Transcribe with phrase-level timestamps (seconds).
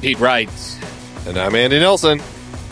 [0.00, 0.78] I'm Pete Wright.
[1.26, 2.22] And I'm Andy Nelson.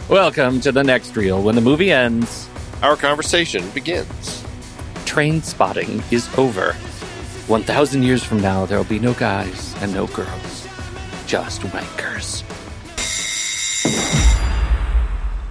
[0.09, 1.43] Welcome to the next reel.
[1.43, 2.49] When the movie ends,
[2.81, 4.43] our conversation begins.
[5.05, 6.72] Trainspotting is over.
[6.72, 10.67] 1,000 years from now, there will be no guys and no girls,
[11.27, 12.41] just wankers.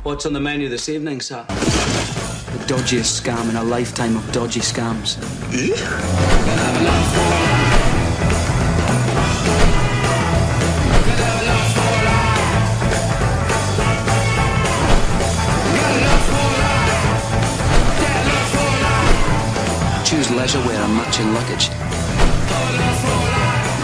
[0.01, 1.45] What's on the menu this evening, sir?
[1.47, 5.19] The dodgiest scam in a lifetime of dodgy scams.
[5.53, 7.46] Eh?
[20.37, 21.69] Leisure wear and matching luggage.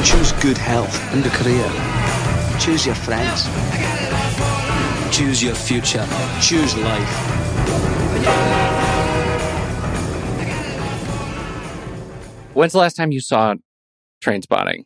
[0.07, 1.67] Choose good health and a career.
[2.59, 3.45] Choose your friends.
[5.11, 6.05] Choose your future.
[6.41, 7.09] Choose life.
[12.53, 13.55] When's the last time you saw
[14.23, 14.83] Trainspotting?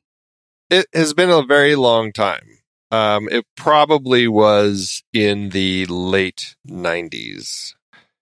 [0.70, 2.60] It has been a very long time.
[2.92, 7.74] Um, it probably was in the late 90s.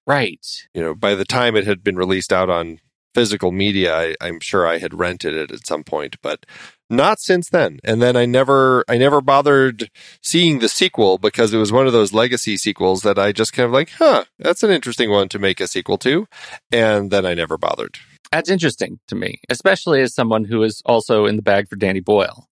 [0.07, 0.43] Right.
[0.73, 2.79] You know, by the time it had been released out on
[3.15, 6.45] physical media, I, I'm sure I had rented it at some point, but
[6.89, 7.79] not since then.
[7.83, 9.89] And then I never, I never bothered
[10.21, 13.65] seeing the sequel because it was one of those legacy sequels that I just kind
[13.65, 16.27] of like, huh, that's an interesting one to make a sequel to.
[16.73, 17.97] And then I never bothered.
[18.33, 22.01] That's interesting to me, especially as someone who is also in the bag for Danny
[22.01, 22.49] Boyle,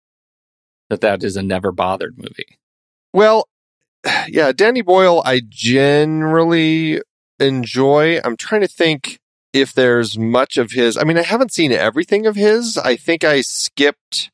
[0.91, 2.59] that that is a never bothered movie.
[3.13, 3.49] Well,
[4.29, 7.03] yeah, Danny Boyle, I generally
[7.41, 8.21] enjoy.
[8.25, 9.19] I'm trying to think
[9.53, 10.97] if there's much of his.
[10.97, 12.79] I mean, I haven't seen everything of his.
[12.79, 14.31] I think I skipped.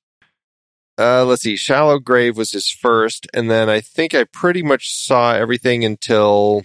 [0.96, 1.56] Uh, let's see.
[1.56, 6.62] Shallow Grave was his first, and then I think I pretty much saw everything until.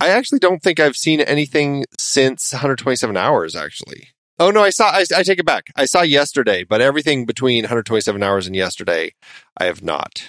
[0.00, 3.56] I actually don't think I've seen anything since 127 hours.
[3.56, 4.08] Actually,
[4.38, 4.90] oh no, I saw.
[4.90, 5.68] I, I take it back.
[5.76, 9.14] I saw yesterday, but everything between 127 hours and yesterday,
[9.56, 10.24] I have not.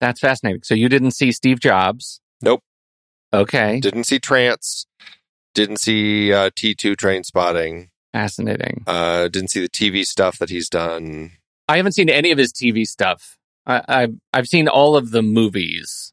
[0.00, 0.62] That's fascinating.
[0.62, 2.20] So you didn't see Steve Jobs?
[2.40, 2.62] Nope.
[3.32, 3.80] Okay.
[3.80, 4.86] Didn't see Trance.
[5.58, 7.88] Didn't see uh, T2 Trainspotting.
[8.12, 8.84] Fascinating.
[8.86, 11.32] Uh, didn't see the TV stuff that he's done.
[11.68, 13.36] I haven't seen any of his TV stuff.
[13.66, 16.12] I, I've I've seen all of the movies.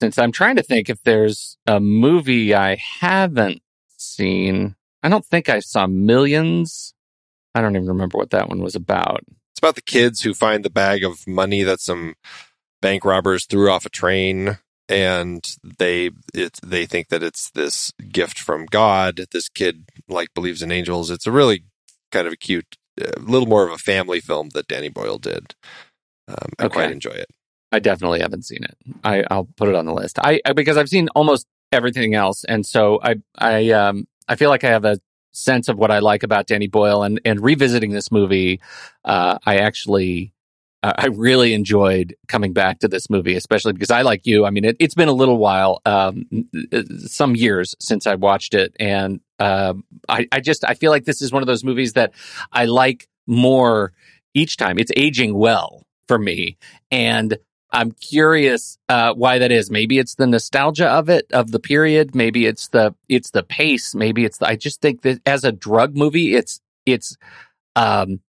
[0.00, 3.62] Since I'm trying to think if there's a movie I haven't
[3.96, 4.76] seen.
[5.02, 6.94] I don't think I saw Millions.
[7.56, 9.24] I don't even remember what that one was about.
[9.50, 12.14] It's about the kids who find the bag of money that some
[12.80, 14.58] bank robbers threw off a train
[14.88, 15.44] and
[15.78, 19.26] they it, they think that it's this gift from God.
[19.32, 21.10] This kid like believes in angels.
[21.10, 21.64] It's a really
[22.10, 25.54] kind of a cute, a little more of a family film that Danny Boyle did.
[26.28, 26.74] Um, I Okay.
[26.74, 27.30] quite enjoy it.
[27.72, 28.76] I definitely haven't seen it.
[29.02, 30.18] I, I'll put it on the list.
[30.18, 34.50] I, I because I've seen almost everything else, and so I I um I feel
[34.50, 34.98] like I have a
[35.32, 38.60] sense of what I like about Danny Boyle, and and revisiting this movie,
[39.04, 40.32] uh, I actually.
[40.82, 44.50] Uh, I really enjoyed coming back to this movie, especially because I, like you, I
[44.50, 46.26] mean, it, it's been a little while, um,
[47.06, 49.74] some years since I watched it, and uh,
[50.08, 52.12] I, I just I feel like this is one of those movies that
[52.52, 53.92] I like more
[54.34, 54.78] each time.
[54.78, 56.58] It's aging well for me,
[56.90, 57.38] and
[57.70, 59.70] I'm curious uh, why that is.
[59.70, 62.14] Maybe it's the nostalgia of it, of the period.
[62.14, 63.94] Maybe it's the it's the pace.
[63.94, 67.16] Maybe it's the, I just think that as a drug movie, it's it's
[67.76, 68.20] um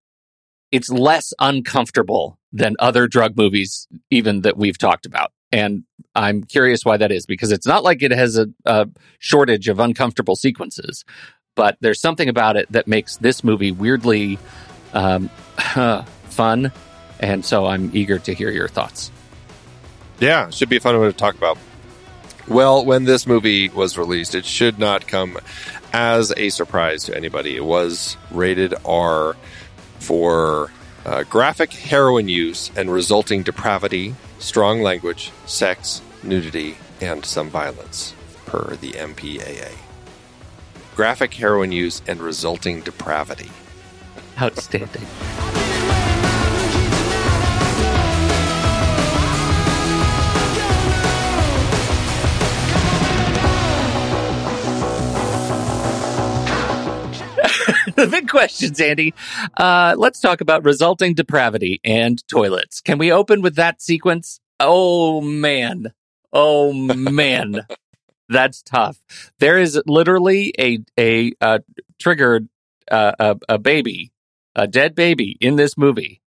[0.72, 5.32] it's less uncomfortable than other drug movies, even that we've talked about.
[5.52, 5.84] And
[6.16, 8.88] I'm curious why that is because it's not like it has a, a
[9.20, 11.04] shortage of uncomfortable sequences,
[11.56, 14.38] but there's something about it that makes this movie weirdly
[14.94, 15.30] um,
[16.30, 16.72] fun.
[17.20, 19.12] And so I'm eager to hear your thoughts.
[20.20, 21.58] Yeah, should be a fun one to talk about.
[22.48, 25.38] Well, when this movie was released, it should not come
[25.94, 27.56] as a surprise to anybody.
[27.56, 29.36] It was rated R
[30.00, 30.72] for
[31.06, 38.14] uh, graphic heroin use and resulting depravity, strong language, sex, nudity, and some violence,
[38.46, 39.72] per the MPAA.
[40.96, 43.50] Graphic heroin use and resulting depravity.
[44.40, 45.06] Outstanding.
[58.04, 59.14] The big questions, Andy.
[59.58, 62.82] Uh, let's talk about resulting depravity and toilets.
[62.82, 64.40] Can we open with that sequence?
[64.60, 65.94] Oh man.
[66.32, 67.66] Oh man.
[68.30, 69.00] That's tough.
[69.40, 71.60] There is literally a a uh,
[72.00, 72.48] triggered
[72.90, 74.12] uh, a, a baby,
[74.56, 76.22] a dead baby in this movie,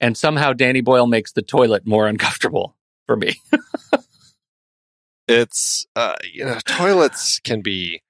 [0.00, 2.76] and somehow Danny Boyle makes the toilet more uncomfortable
[3.06, 3.34] for me.
[5.28, 8.02] it's uh you know toilets can be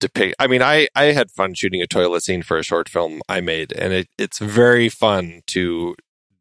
[0.00, 3.22] depict i mean i i had fun shooting a toilet scene for a short film
[3.28, 5.94] i made and it, it's very fun to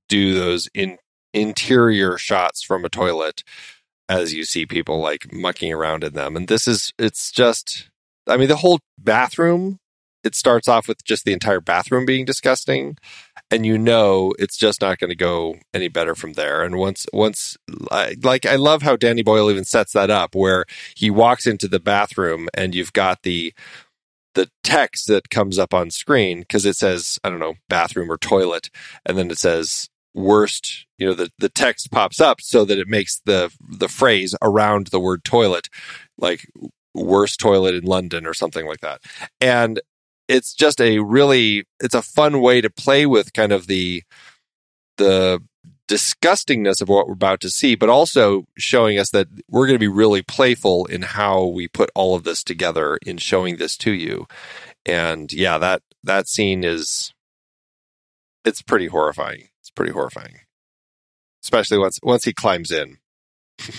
[0.09, 0.97] do those in
[1.33, 3.44] interior shots from a toilet
[4.09, 6.35] as you see people like mucking around in them.
[6.35, 7.89] And this is it's just
[8.27, 9.79] i mean the whole bathroom
[10.23, 12.97] it starts off with just the entire bathroom being disgusting
[13.51, 16.63] and you know it's just not going to go any better from there.
[16.63, 17.57] And once once
[18.21, 20.65] like i love how danny boyle even sets that up where
[20.95, 23.53] he walks into the bathroom and you've got the
[24.35, 28.17] the text that comes up on screen because it says i don't know bathroom or
[28.17, 28.69] toilet
[29.05, 32.87] and then it says worst you know the, the text pops up so that it
[32.87, 35.69] makes the the phrase around the word toilet
[36.17, 36.47] like
[36.93, 39.01] worst toilet in london or something like that.
[39.41, 39.79] And
[40.27, 44.03] it's just a really it's a fun way to play with kind of the
[44.97, 45.41] the
[45.87, 49.79] disgustingness of what we're about to see but also showing us that we're going to
[49.79, 53.91] be really playful in how we put all of this together in showing this to
[53.91, 54.25] you.
[54.85, 57.13] And yeah that that scene is
[58.45, 59.49] it's pretty horrifying.
[59.61, 60.39] It's pretty horrifying.
[61.44, 62.97] Especially once once he climbs in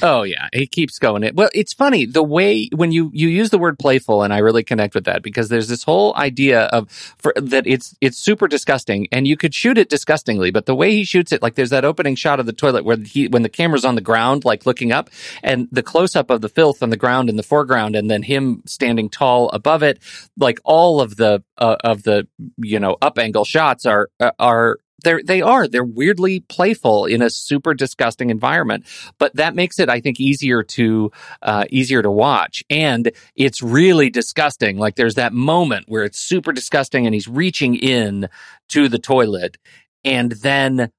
[0.02, 1.22] Oh yeah, he keeps going.
[1.22, 4.38] It well, it's funny the way when you you use the word playful, and I
[4.38, 8.48] really connect with that because there's this whole idea of for, that it's it's super
[8.48, 11.70] disgusting, and you could shoot it disgustingly, but the way he shoots it, like there's
[11.70, 14.66] that opening shot of the toilet where he when the camera's on the ground, like
[14.66, 15.10] looking up,
[15.42, 18.22] and the close up of the filth on the ground in the foreground, and then
[18.22, 19.98] him standing tall above it,
[20.38, 22.26] like all of the uh, of the
[22.58, 25.68] you know up angle shots are uh, are they're they are.
[25.68, 28.86] They're weirdly playful in a super disgusting environment
[29.18, 31.10] but that makes it i think easier to
[31.42, 32.64] uh, easier to watch.
[32.70, 34.78] And it's really disgusting.
[34.78, 38.28] Like there's that moment where it's super disgusting and he's reaching in
[38.70, 39.58] to the toilet
[40.04, 40.90] and then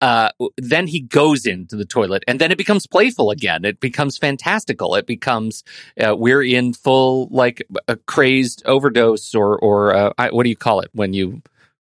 [0.00, 3.64] uh, then he goes into the toilet and then it becomes playful again.
[3.64, 4.94] It becomes fantastical.
[4.96, 5.64] It becomes
[5.98, 10.56] uh, we're in full like a crazed overdose or or uh, I, what do you
[10.56, 11.42] call it when you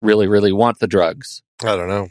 [0.02, 2.08] really really want the drugs i don't know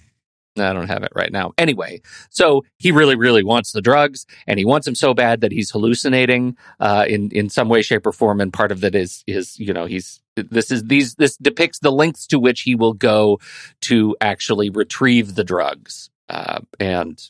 [0.58, 1.54] I don't have it right now.
[1.58, 5.52] Anyway, so he really, really wants the drugs, and he wants them so bad that
[5.52, 8.40] he's hallucinating uh, in in some way, shape, or form.
[8.40, 11.92] And part of that is is you know he's this is these this depicts the
[11.92, 13.40] lengths to which he will go
[13.82, 17.22] to actually retrieve the drugs, uh, and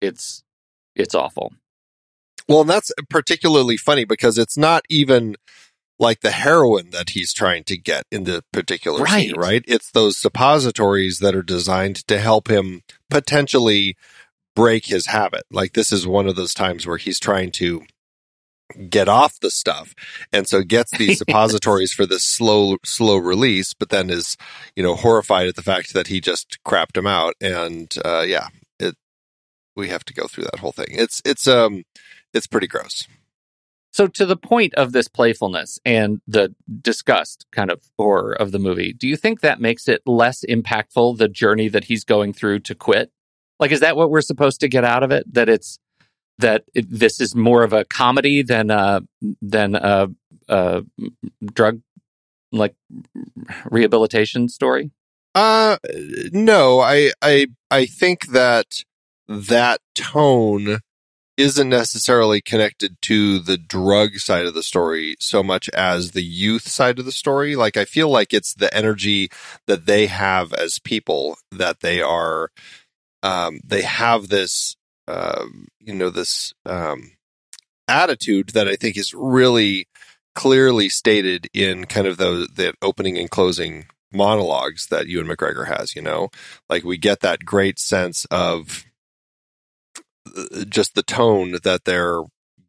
[0.00, 0.42] it's
[0.96, 1.52] it's awful.
[2.48, 5.36] Well, and that's particularly funny because it's not even
[5.98, 9.28] like the heroin that he's trying to get in the particular Right.
[9.28, 9.64] scene, right?
[9.68, 13.96] It's those suppositories that are designed to help him potentially
[14.56, 15.44] break his habit.
[15.50, 17.82] Like this is one of those times where he's trying to
[18.88, 19.94] get off the stuff
[20.32, 24.34] and so gets these suppositories for this slow slow release but then is
[24.74, 28.48] you know horrified at the fact that he just crapped him out and uh yeah
[28.80, 28.94] it
[29.76, 31.82] we have to go through that whole thing it's it's um
[32.32, 33.06] it's pretty gross
[33.92, 38.58] So, to the point of this playfulness and the disgust kind of horror of the
[38.58, 42.60] movie, do you think that makes it less impactful, the journey that he's going through
[42.60, 43.10] to quit?
[43.60, 45.32] Like, is that what we're supposed to get out of it?
[45.32, 45.78] That it's
[46.38, 49.02] that it, this is more of a comedy than a
[49.42, 50.08] than a,
[50.48, 50.84] a
[51.52, 51.80] drug
[52.50, 52.74] like
[53.70, 54.90] rehabilitation story?
[55.34, 55.78] Uh,
[56.32, 58.84] no, I, I, I think that
[59.28, 60.80] that tone
[61.36, 66.68] isn't necessarily connected to the drug side of the story so much as the youth
[66.68, 67.56] side of the story.
[67.56, 69.30] Like, I feel like it's the energy
[69.66, 72.50] that they have as people that they are,
[73.22, 74.76] um, they have this,
[75.08, 77.12] um, you know, this, um,
[77.88, 79.86] attitude that I think is really
[80.34, 85.96] clearly stated in kind of the, the opening and closing monologues that Ewan McGregor has,
[85.96, 86.28] you know,
[86.68, 88.91] like we get that great sense of uh,
[90.68, 92.22] just the tone that they're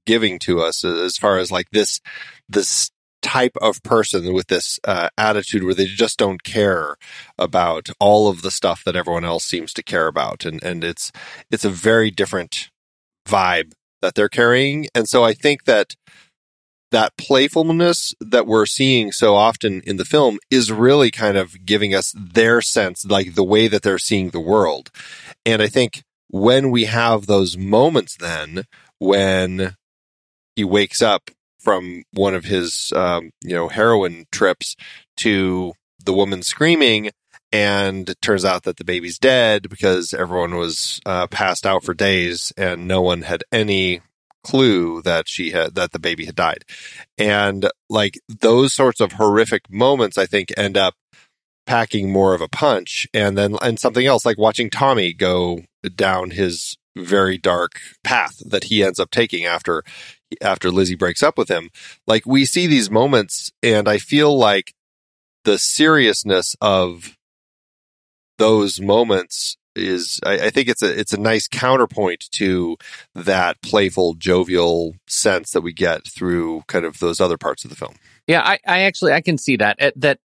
[0.06, 2.02] giving to us as far as like this,
[2.50, 2.92] this
[3.22, 6.98] type of person with this uh, attitude where they just don't care
[7.38, 10.46] about all of the stuff that everyone else seems to care about.
[10.46, 11.12] And, and it's,
[11.50, 12.70] it's a very different
[13.26, 14.88] vibe that they're carrying.
[14.94, 15.96] And so I think that
[16.92, 21.96] that playfulness that we're seeing so often in the film is really kind of giving
[21.96, 24.92] us their sense, like the way that they're seeing the world.
[25.44, 28.64] And I think when we have those moments, then
[28.98, 29.76] when
[30.56, 34.76] he wakes up from one of his, um, you know, heroin trips
[35.18, 35.74] to
[36.04, 37.12] the woman screaming,
[37.52, 41.94] and it turns out that the baby's dead because everyone was uh, passed out for
[41.94, 44.02] days and no one had any
[44.44, 46.66] clue that she had that the baby had died.
[47.16, 50.96] And like those sorts of horrific moments i think end up
[51.66, 53.08] packing more of a punch.
[53.14, 55.62] And then and something else like watching tommy go
[55.96, 59.84] down his very dark path that he ends up taking after
[60.42, 61.70] after lizzie breaks up with him.
[62.08, 64.74] Like we see these moments and i feel like
[65.44, 67.18] the seriousness of
[68.38, 72.78] those moments is I, I, think it's a it's a nice counterpoint to
[73.16, 77.76] that playful jovial sense that we get through kind of those other parts of the
[77.76, 77.96] film.
[78.28, 80.20] Yeah, I, I actually I can see that uh, that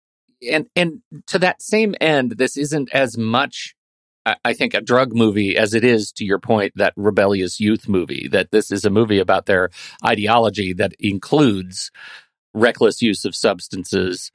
[0.51, 3.75] and and to that same end, this isn't as much
[4.45, 8.29] I, think a drug movie as it is to your point that rebellious youth movie.
[8.29, 9.71] That this is a movie about their
[10.05, 11.91] ideology that includes
[12.55, 14.33] reckless use of substances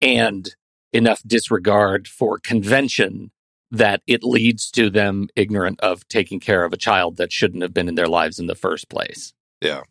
[0.00, 0.54] and
[0.92, 3.30] enough disregard for convention
[3.70, 7.72] that it leads to them ignorant of taking care of a child that shouldn't have
[7.72, 9.32] been in their lives in the first place.
[9.62, 9.82] Yeah.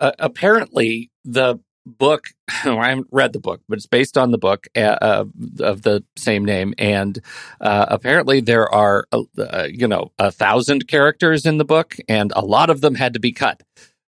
[0.00, 4.68] Uh, apparently, the book, I haven't read the book, but it's based on the book
[4.76, 5.24] uh,
[5.60, 6.74] of the same name.
[6.78, 7.18] And
[7.60, 12.44] uh, apparently, there are, uh, you know, a thousand characters in the book, and a
[12.44, 13.62] lot of them had to be cut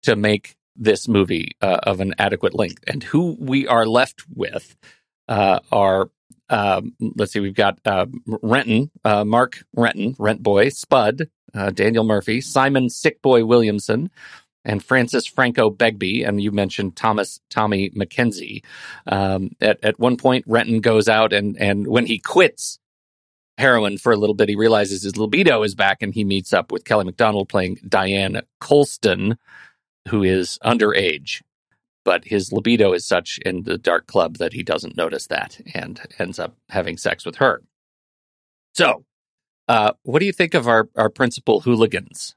[0.02, 2.84] to make this movie uh, of an adequate length.
[2.86, 4.76] And who we are left with
[5.28, 6.10] uh, are
[6.48, 12.04] um, let's see, we've got uh, Renton, uh, Mark Renton, Rent Boy, Spud, uh, Daniel
[12.04, 14.10] Murphy, Simon Sick Boy Williamson,
[14.66, 16.22] and Francis Franco Begbie.
[16.22, 18.62] And you mentioned Thomas Tommy McKenzie.
[19.06, 22.78] Um, at at one point, Renton goes out and and when he quits
[23.56, 26.70] heroin for a little bit, he realizes his libido is back, and he meets up
[26.70, 29.38] with Kelly McDonald playing Diane Coulston,
[30.08, 31.40] who is underage
[32.06, 36.00] but his libido is such in the dark club that he doesn't notice that and
[36.20, 37.64] ends up having sex with her.
[38.74, 39.04] So,
[39.66, 42.36] uh, what do you think of our, our principal hooligans?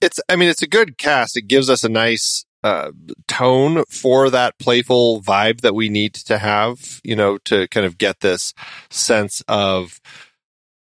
[0.00, 1.36] It's, I mean, it's a good cast.
[1.36, 2.90] It gives us a nice uh,
[3.26, 7.98] tone for that playful vibe that we need to have, you know, to kind of
[7.98, 8.52] get this
[8.90, 10.00] sense of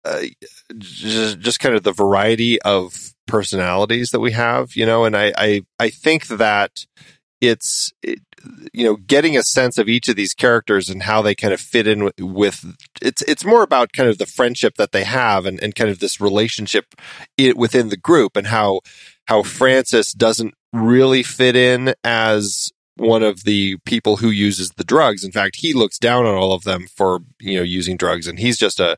[0.06, 0.24] uh,
[0.78, 5.34] just, just kind of the variety of personalities that we have, you know, and I,
[5.38, 6.86] I, I think that
[7.42, 8.20] it's it,
[8.74, 11.62] you know getting a sense of each of these characters and how they kind of
[11.62, 15.46] fit in with, with, it's it's more about kind of the friendship that they have
[15.46, 16.96] and, and kind of this relationship
[17.38, 18.82] it, within the group and how
[19.28, 25.24] how Francis doesn't really fit in as one of the people who uses the drugs.
[25.24, 28.40] In fact, he looks down on all of them for you know using drugs, and
[28.40, 28.98] he's just a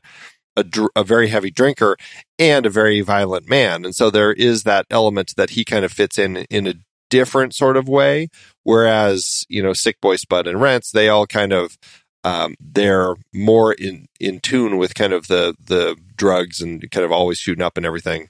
[0.56, 0.64] a,
[0.96, 1.98] a, very heavy drinker
[2.38, 3.84] and a very violent man.
[3.84, 6.74] And so there is that element that he kind of fits in in a
[7.10, 8.28] different sort of way.
[8.66, 11.78] Whereas, you know, Sick Boy, Spud, and Rents, they all kind of
[12.24, 17.12] um, they're more in in tune with kind of the the drugs and kind of
[17.12, 18.28] always shooting up and everything.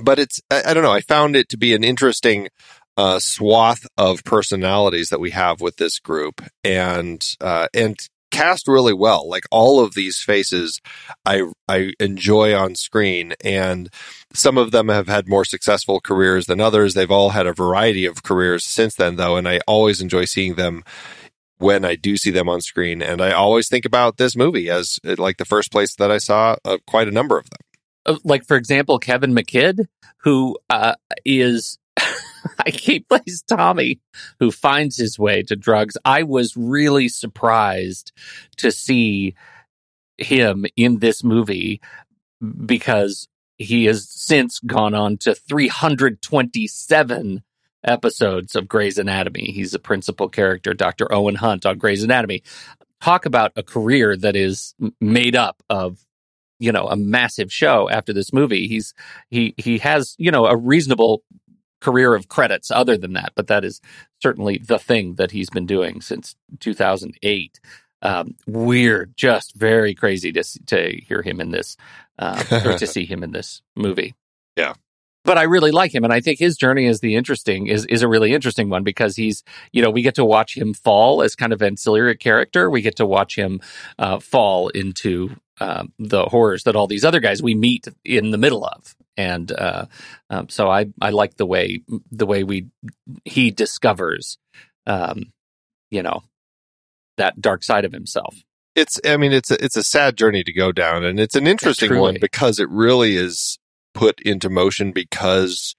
[0.00, 0.92] But it's I, I don't know.
[0.92, 2.46] I found it to be an interesting
[2.96, 7.98] uh, swath of personalities that we have with this group, and uh, and
[8.30, 9.28] cast really well.
[9.28, 10.80] Like all of these faces,
[11.24, 13.88] I I enjoy on screen, and
[14.32, 16.94] some of them have had more successful careers than others.
[16.94, 20.54] They've all had a variety of careers since then, though, and I always enjoy seeing
[20.54, 20.84] them
[21.58, 23.02] when I do see them on screen.
[23.02, 26.56] And I always think about this movie as like the first place that I saw
[26.64, 27.58] uh, quite a number of them.
[28.06, 29.86] Uh, like, for example, Kevin McKidd,
[30.18, 30.94] who uh,
[31.24, 31.78] is.
[32.66, 34.00] Keep plays Tommy,
[34.38, 35.96] who finds his way to drugs.
[36.04, 38.12] I was really surprised
[38.58, 39.34] to see
[40.18, 41.80] him in this movie
[42.64, 43.28] because
[43.58, 47.42] he has since gone on to 327
[47.84, 49.52] episodes of Grey's Anatomy.
[49.52, 51.12] He's a principal character, Dr.
[51.12, 52.42] Owen Hunt on Grey's Anatomy.
[53.00, 55.98] Talk about a career that is made up of
[56.58, 58.92] you know a massive show after this movie he's
[59.30, 61.22] he he has you know a reasonable
[61.80, 63.80] career of credits other than that but that is
[64.20, 67.60] certainly the thing that he's been doing since 2008
[68.02, 71.76] um, weird just very crazy to to hear him in this
[72.18, 74.14] uh, or to see him in this movie.
[74.56, 74.74] Yeah.
[75.22, 78.00] But I really like him, and I think his journey is the interesting is is
[78.00, 81.36] a really interesting one because he's you know we get to watch him fall as
[81.36, 82.70] kind of ancillary character.
[82.70, 83.60] We get to watch him
[83.98, 88.38] uh, fall into uh, the horrors that all these other guys we meet in the
[88.38, 89.86] middle of, and uh,
[90.28, 92.68] um, so I I like the way the way we
[93.24, 94.38] he discovers,
[94.86, 95.32] um,
[95.90, 96.22] you know,
[97.16, 98.36] that dark side of himself
[98.76, 101.48] it's i mean it's a, it's a sad journey to go down and it's an
[101.48, 103.58] interesting one because it really is
[103.94, 105.74] put into motion because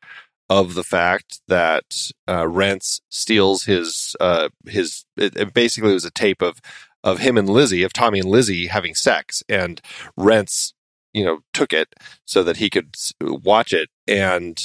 [0.49, 5.05] of the fact that uh, Rents steals his uh, his.
[5.15, 6.59] It, it basically was a tape of
[7.05, 9.79] of him and Lizzie, of Tommy and Lizzie having sex, and
[10.17, 10.73] Rents,
[11.13, 11.93] you know, took it
[12.25, 14.61] so that he could watch it and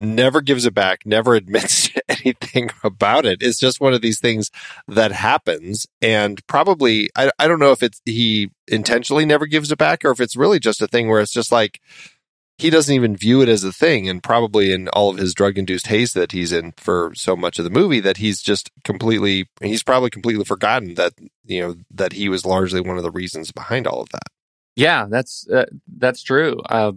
[0.00, 3.42] never gives it back, never admits anything about it.
[3.42, 4.50] It's just one of these things
[4.88, 5.86] that happens.
[6.02, 10.10] And probably, I, I don't know if it's he intentionally never gives it back or
[10.10, 11.80] if it's really just a thing where it's just like,
[12.58, 15.58] he doesn't even view it as a thing and probably in all of his drug
[15.58, 19.46] induced haze that he's in for so much of the movie that he's just completely
[19.60, 21.12] he's probably completely forgotten that
[21.44, 24.28] you know that he was largely one of the reasons behind all of that
[24.76, 25.66] yeah that's uh,
[25.98, 26.92] that's true uh,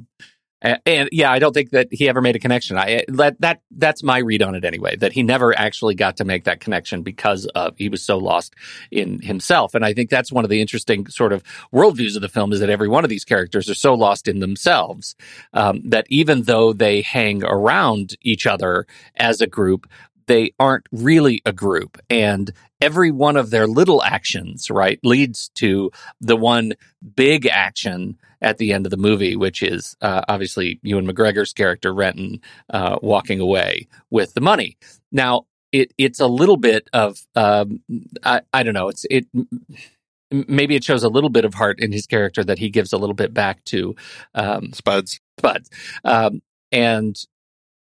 [0.61, 2.77] and, and, yeah, I don't think that he ever made a connection.
[2.77, 4.97] I that that that's my read on it anyway.
[4.97, 8.55] That he never actually got to make that connection because of he was so lost
[8.91, 9.73] in himself.
[9.73, 12.59] And I think that's one of the interesting sort of worldviews of the film is
[12.59, 15.15] that every one of these characters are so lost in themselves
[15.53, 19.89] um, that even though they hang around each other as a group,
[20.29, 21.97] they aren't really a group.
[22.07, 26.73] And every one of their little actions, right, leads to the one
[27.15, 31.91] big action at the end of the movie, which is uh, obviously Ewan McGregor's character
[31.91, 34.77] Renton uh, walking away with the money.
[35.11, 37.81] Now, it it's a little bit of um,
[38.23, 38.89] I, I don't know.
[38.89, 39.25] It's it
[40.31, 42.97] maybe it shows a little bit of heart in his character that he gives a
[42.97, 43.95] little bit back to
[44.35, 45.19] um, Spuds.
[45.39, 45.69] Spuds,
[46.05, 47.17] um, and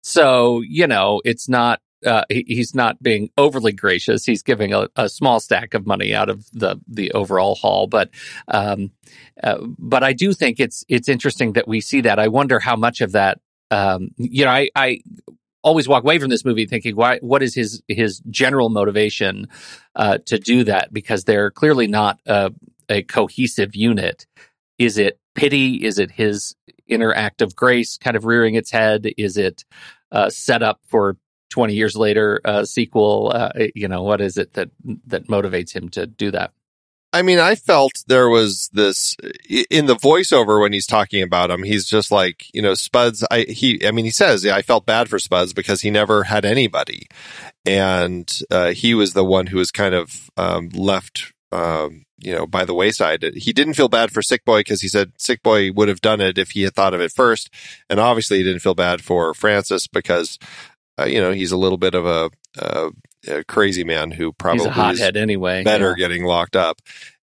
[0.03, 4.25] so you know it's not uh, he, he's not being overly gracious.
[4.25, 8.11] He's giving a, a, small stack of money out of the the overall haul, but
[8.49, 8.93] um,
[9.43, 12.19] uh, but I do think it's it's interesting that we see that.
[12.19, 13.41] I wonder how much of that.
[13.71, 15.01] Um, you know, I, I
[15.63, 17.19] always walk away from this movie thinking, why?
[17.19, 19.49] What is his his general motivation
[19.97, 20.93] uh, to do that?
[20.93, 22.53] Because they're clearly not a,
[22.89, 24.27] a cohesive unit.
[24.79, 25.85] Is it pity?
[25.85, 26.55] Is it his
[26.87, 29.09] inner act of grace kind of rearing its head?
[29.17, 29.65] Is it
[30.13, 31.17] uh, set up for
[31.51, 34.71] 20 years later uh, sequel uh, you know what is it that
[35.07, 36.53] that motivates him to do that
[37.13, 39.17] I mean, I felt there was this
[39.71, 41.63] in the voiceover when he's talking about him.
[41.63, 43.25] He's just like, you know, Spuds.
[43.31, 43.87] I he.
[43.87, 47.07] I mean, he says, "Yeah, I felt bad for Spuds because he never had anybody,
[47.65, 52.47] and uh, he was the one who was kind of um, left, um, you know,
[52.47, 55.73] by the wayside." He didn't feel bad for Sick Boy because he said Sick Boy
[55.73, 57.49] would have done it if he had thought of it first,
[57.89, 60.39] and obviously he didn't feel bad for Francis because
[60.99, 62.91] uh, you know, he's a little bit of a, a,
[63.29, 65.63] a crazy man who probably he's a hothead anyway.
[65.63, 66.09] Better yeah.
[66.09, 66.81] getting locked up.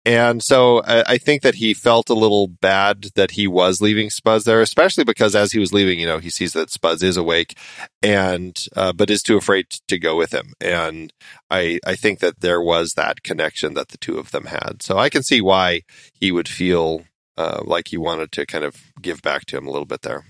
[0.07, 4.09] And so I, I, think that he felt a little bad that he was leaving
[4.09, 7.19] Spuds there, especially because as he was leaving, you know, he sees that Spuds is
[7.19, 7.59] awake
[8.03, 10.55] and, uh, but is too afraid to go with him.
[10.59, 11.13] And
[11.51, 14.83] I, I think that there was that connection that the two of them had.
[14.83, 15.83] So I can see why
[16.15, 17.05] he would feel,
[17.37, 20.25] uh, like he wanted to kind of give back to him a little bit there.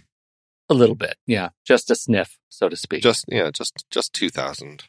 [0.70, 3.02] A little bit, yeah, just a sniff, so to speak.
[3.02, 4.84] Just yeah, just just two thousand.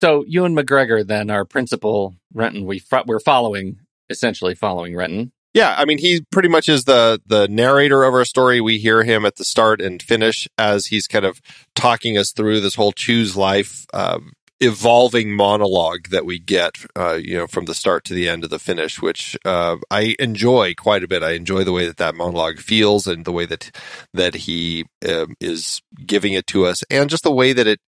[0.00, 5.32] So Ewan McGregor, then our principal Renton, we fo- we're following essentially following Renton.
[5.54, 8.60] Yeah, I mean, he pretty much is the the narrator of our story.
[8.60, 11.40] We hear him at the start and finish as he's kind of
[11.74, 14.20] talking us through this whole choose life uh,
[14.60, 18.50] evolving monologue that we get, uh, you know, from the start to the end of
[18.50, 21.22] the finish, which uh, I enjoy quite a bit.
[21.22, 23.70] I enjoy the way that that monologue feels and the way that
[24.12, 27.80] that he um, is giving it to us, and just the way that it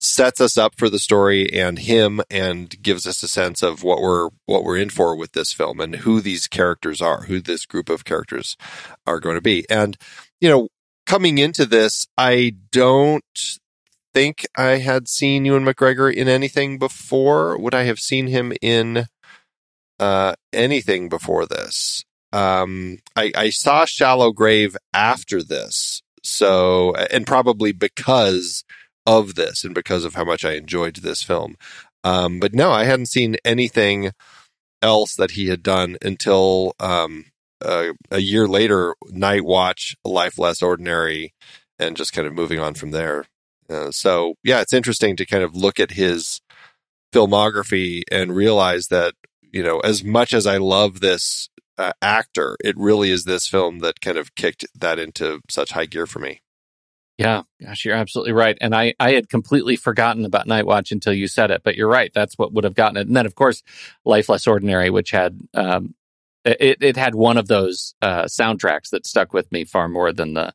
[0.00, 4.00] sets us up for the story and him and gives us a sense of what
[4.02, 7.64] we're what we're in for with this film and who these characters are who this
[7.64, 8.56] group of characters
[9.06, 9.96] are going to be and
[10.42, 10.68] you know
[11.06, 13.58] coming into this i don't
[14.14, 19.06] think i had seen ewan mcgregor in anything before would i have seen him in
[19.98, 27.72] uh anything before this um i i saw shallow grave after this so and probably
[27.72, 28.64] because
[29.06, 31.56] of this and because of how much I enjoyed this film.
[32.02, 34.12] Um, but no, I hadn't seen anything
[34.82, 37.26] else that he had done until um,
[37.64, 41.32] uh, a year later, Nightwatch, Life Less Ordinary,
[41.78, 43.26] and just kind of moving on from there.
[43.68, 46.40] Uh, so, yeah, it's interesting to kind of look at his
[47.12, 51.48] filmography and realize that, you know, as much as I love this
[51.78, 55.86] uh, actor, it really is this film that kind of kicked that into such high
[55.86, 56.40] gear for me.
[57.16, 58.58] Yeah, gosh, you're absolutely right.
[58.60, 62.10] And I, I had completely forgotten about Nightwatch until you said it, but you're right.
[62.12, 63.06] That's what would have gotten it.
[63.06, 63.62] And then, of course,
[64.04, 65.94] Life Less Ordinary, which had, um,
[66.44, 70.34] it, it had one of those uh, soundtracks that stuck with me far more than
[70.34, 70.52] the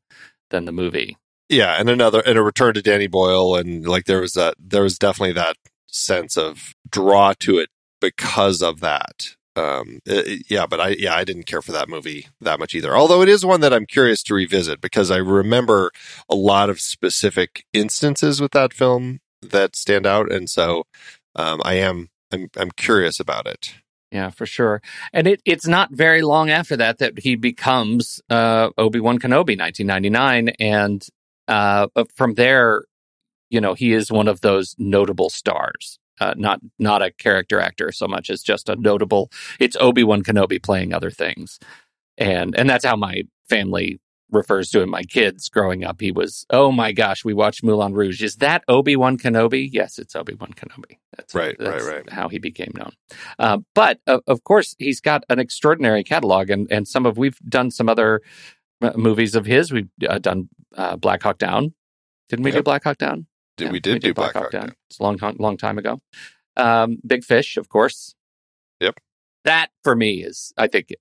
[0.49, 1.17] than the movie.
[1.49, 4.83] Yeah, and another and a return to Danny Boyle, and like there was that there
[4.83, 5.57] was definitely that
[5.87, 11.23] sense of draw to it because of that um, it, yeah, but I yeah I
[11.23, 12.95] didn't care for that movie that much either.
[12.95, 15.91] Although it is one that I'm curious to revisit because I remember
[16.29, 20.83] a lot of specific instances with that film that stand out, and so
[21.35, 23.75] um, I am I'm I'm curious about it.
[24.11, 24.81] Yeah, for sure.
[25.13, 29.55] And it, it's not very long after that that he becomes uh, Obi Wan Kenobi,
[29.55, 31.07] 1999, and
[31.49, 32.85] uh, from there,
[33.49, 37.91] you know, he is one of those notable stars uh, not not a character actor
[37.91, 39.31] so much as just a notable.
[39.59, 41.59] It's Obi Wan Kenobi playing other things,
[42.17, 43.99] and and that's how my family
[44.31, 44.89] refers to him.
[44.89, 48.21] My kids growing up, he was oh my gosh, we watched Moulin Rouge.
[48.21, 49.69] Is that Obi Wan Kenobi?
[49.71, 50.97] Yes, it's Obi Wan Kenobi.
[51.15, 52.09] That's right, that's right, right.
[52.09, 52.91] How he became known.
[53.37, 57.39] Uh, but uh, of course, he's got an extraordinary catalog, and and some of we've
[57.47, 58.21] done some other
[58.95, 59.71] movies of his.
[59.71, 61.73] We've uh, done uh, Black Hawk Down.
[62.29, 62.59] Didn't we yep.
[62.59, 63.25] do Black Hawk Down?
[63.57, 64.61] Did, yeah, we did we do Black, Black Hawk, Down.
[64.67, 64.75] Down.
[64.89, 65.99] It's a long, long time ago.
[66.55, 68.15] Um, Big Fish, of course.
[68.79, 68.99] Yep.
[69.45, 70.93] That for me is, I think,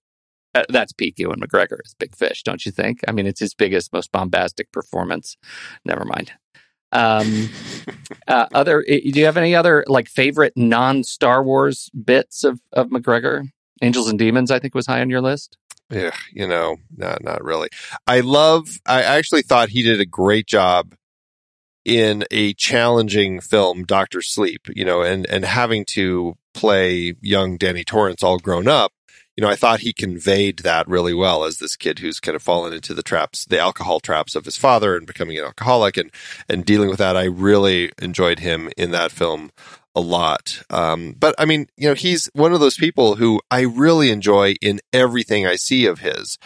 [0.54, 3.00] uh, that's peak Ewan McGregor is Big Fish, don't you think?
[3.06, 5.36] I mean, it's his biggest, most bombastic performance.
[5.84, 6.32] Never mind.
[6.92, 7.50] Um,
[8.28, 12.88] uh, other, do you have any other like favorite non Star Wars bits of of
[12.88, 13.50] McGregor?
[13.82, 15.56] Angels and Demons, I think, was high on your list.
[15.90, 17.68] Yeah, you know, not not really.
[18.06, 18.78] I love.
[18.86, 20.94] I actually thought he did a great job
[21.84, 27.82] in a challenging film, Doctor Sleep, you know, and, and having to play young Danny
[27.82, 28.92] Torrance all grown up,
[29.38, 32.42] you know, I thought he conveyed that really well as this kid who's kind of
[32.42, 36.10] fallen into the traps, the alcohol traps of his father and becoming an alcoholic and,
[36.48, 37.16] and dealing with that.
[37.16, 39.52] I really enjoyed him in that film
[39.94, 40.60] a lot.
[40.70, 44.54] Um, but I mean, you know, he's one of those people who I really enjoy
[44.60, 46.36] in everything I see of his.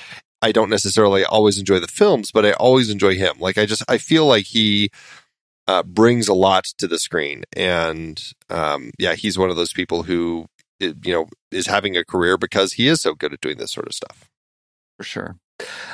[0.42, 3.38] I don't necessarily always enjoy the films, but I always enjoy him.
[3.38, 4.90] Like I just, I feel like he,
[5.66, 7.44] uh, brings a lot to the screen.
[7.56, 10.46] And um, yeah, he's one of those people who
[10.82, 13.86] you know is having a career because he is so good at doing this sort
[13.86, 14.28] of stuff.
[14.96, 15.36] For sure.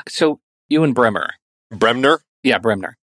[0.09, 1.35] So Ewen Bremner,
[1.71, 2.97] Bremner, yeah, Bremner.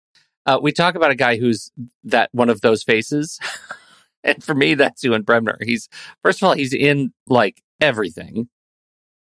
[0.46, 1.70] Uh, we talk about a guy who's
[2.04, 3.38] that one of those faces,
[4.24, 5.58] and for me, that's Ewen Bremner.
[5.62, 5.88] He's
[6.22, 8.48] first of all, he's in like everything.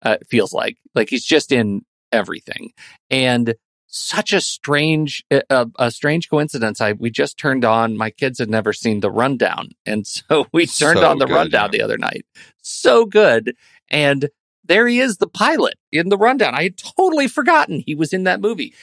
[0.02, 2.72] Uh, feels like like he's just in everything,
[3.10, 3.54] and
[3.90, 6.80] such a strange a, a, strange coincidence.
[6.80, 10.66] I we just turned on my kids had never seen the rundown and so we
[10.66, 11.78] turned so on the good, rundown yeah.
[11.78, 12.24] the other night.
[12.62, 13.56] So good.
[13.90, 14.30] And
[14.64, 16.54] there he is the pilot in the rundown.
[16.54, 18.74] I had totally forgotten he was in that movie.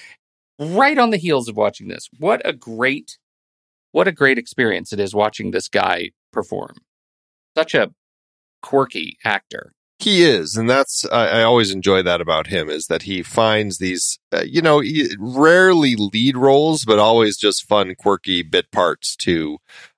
[0.59, 2.09] Right on the heels of watching this.
[2.19, 3.17] What a great
[3.91, 6.75] what a great experience it is watching this guy perform.
[7.55, 7.93] Such a
[8.61, 13.03] quirky actor he is, and that's I, I, always enjoy that about him is that
[13.03, 14.81] he finds these, uh, you know,
[15.17, 19.57] rarely lead roles, but always just fun, quirky bit parts to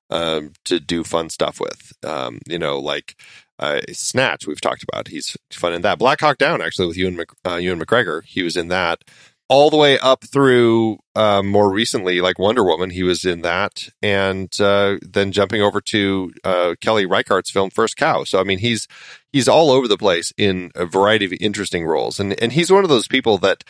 [0.10, 1.92] um, to do fun stuff with.
[2.04, 3.16] Um, you know, like
[3.60, 5.10] uh, Snatch we've talked about.
[5.10, 6.00] He's fun in that.
[6.00, 8.24] Black Hawk Down actually with Ewan, Mc, uh, Ewan McGregor.
[8.24, 9.04] He was in that.
[9.50, 13.90] All the way up through uh, more recently, like Wonder Woman, he was in that,
[14.02, 18.24] and uh, then jumping over to uh, Kelly Reichardt's film First Cow.
[18.24, 18.88] So I mean, he's
[19.34, 22.84] he's all over the place in a variety of interesting roles, and and he's one
[22.84, 23.64] of those people that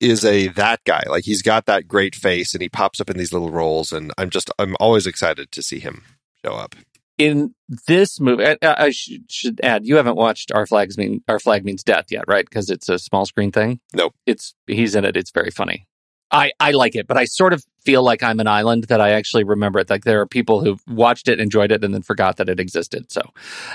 [0.00, 1.02] is a that guy.
[1.08, 4.12] Like he's got that great face, and he pops up in these little roles, and
[4.16, 6.04] I'm just I'm always excited to see him
[6.44, 6.76] show up
[7.18, 7.54] in
[7.86, 11.64] this movie, I, I should, should, add, you haven't watched Our Flags Mean Our Flag
[11.64, 12.44] Means Death yet, right?
[12.44, 13.80] Because it's a small screen thing.
[13.92, 14.14] Nope.
[14.26, 15.16] It's he's in it.
[15.16, 15.86] It's very funny.
[16.30, 19.10] I I like it, but I sort of feel like I'm an island that I
[19.10, 19.90] actually remember it.
[19.90, 23.12] Like there are people who watched it, enjoyed it, and then forgot that it existed.
[23.12, 23.22] So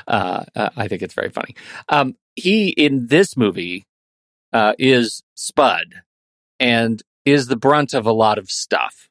[0.07, 1.55] uh, uh, I think it's very funny.
[1.87, 3.85] Um, he in this movie
[4.51, 6.01] uh, is Spud
[6.59, 9.08] and is the brunt of a lot of stuff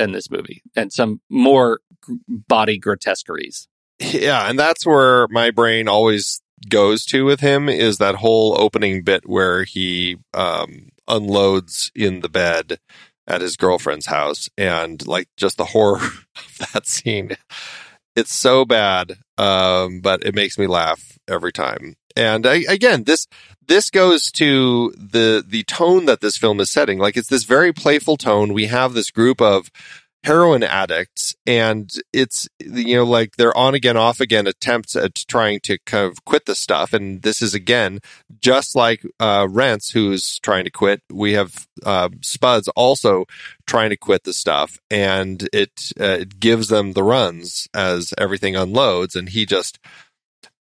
[0.00, 1.80] in this movie and some more
[2.28, 3.68] body grotesqueries.
[3.98, 9.02] Yeah, and that's where my brain always goes to with him is that whole opening
[9.02, 12.78] bit where he um, unloads in the bed
[13.26, 16.00] at his girlfriend's house and like just the horror
[16.36, 17.36] of that scene.
[18.16, 21.94] It's so bad, um, but it makes me laugh every time.
[22.20, 23.26] And I, again, this
[23.66, 26.98] this goes to the the tone that this film is setting.
[26.98, 28.52] Like it's this very playful tone.
[28.52, 29.70] We have this group of
[30.22, 35.58] heroin addicts and it's you know like they're on again off again attempts at trying
[35.60, 37.98] to kind of quit the stuff and this is again
[38.38, 43.24] just like uh rents who's trying to quit we have uh spuds also
[43.66, 48.54] trying to quit the stuff and it uh, it gives them the runs as everything
[48.54, 49.78] unloads and he just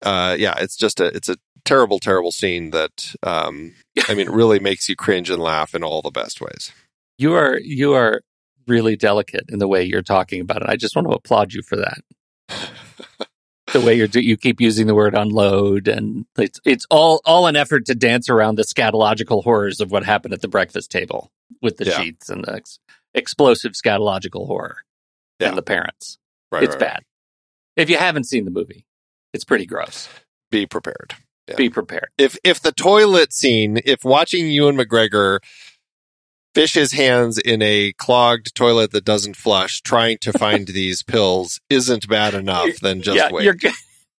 [0.02, 3.74] uh yeah it's just a it's a terrible terrible scene that um
[4.08, 6.72] i mean really makes you cringe and laugh in all the best ways
[7.18, 8.22] you are you are
[8.66, 10.68] really delicate in the way you're talking about it.
[10.68, 12.00] I just want to applaud you for that.
[13.72, 17.56] the way you're you keep using the word unload and it's it's all all an
[17.56, 21.76] effort to dance around the scatological horrors of what happened at the breakfast table with
[21.76, 22.00] the yeah.
[22.00, 22.78] sheets and the ex-
[23.14, 24.78] explosive scatological horror
[25.40, 25.48] yeah.
[25.48, 26.18] and the parents.
[26.52, 26.94] Right, it's right, bad.
[26.94, 27.02] Right.
[27.82, 28.86] If you haven't seen the movie,
[29.34, 30.08] it's pretty gross.
[30.50, 31.14] Be prepared.
[31.48, 31.56] Yeah.
[31.56, 32.08] Be prepared.
[32.18, 35.38] If if the toilet scene, if watching Ewan McGregor
[36.54, 41.60] fish his hands in a clogged toilet that doesn't flush trying to find these pills
[41.70, 43.44] isn't bad enough, then just yeah, wait.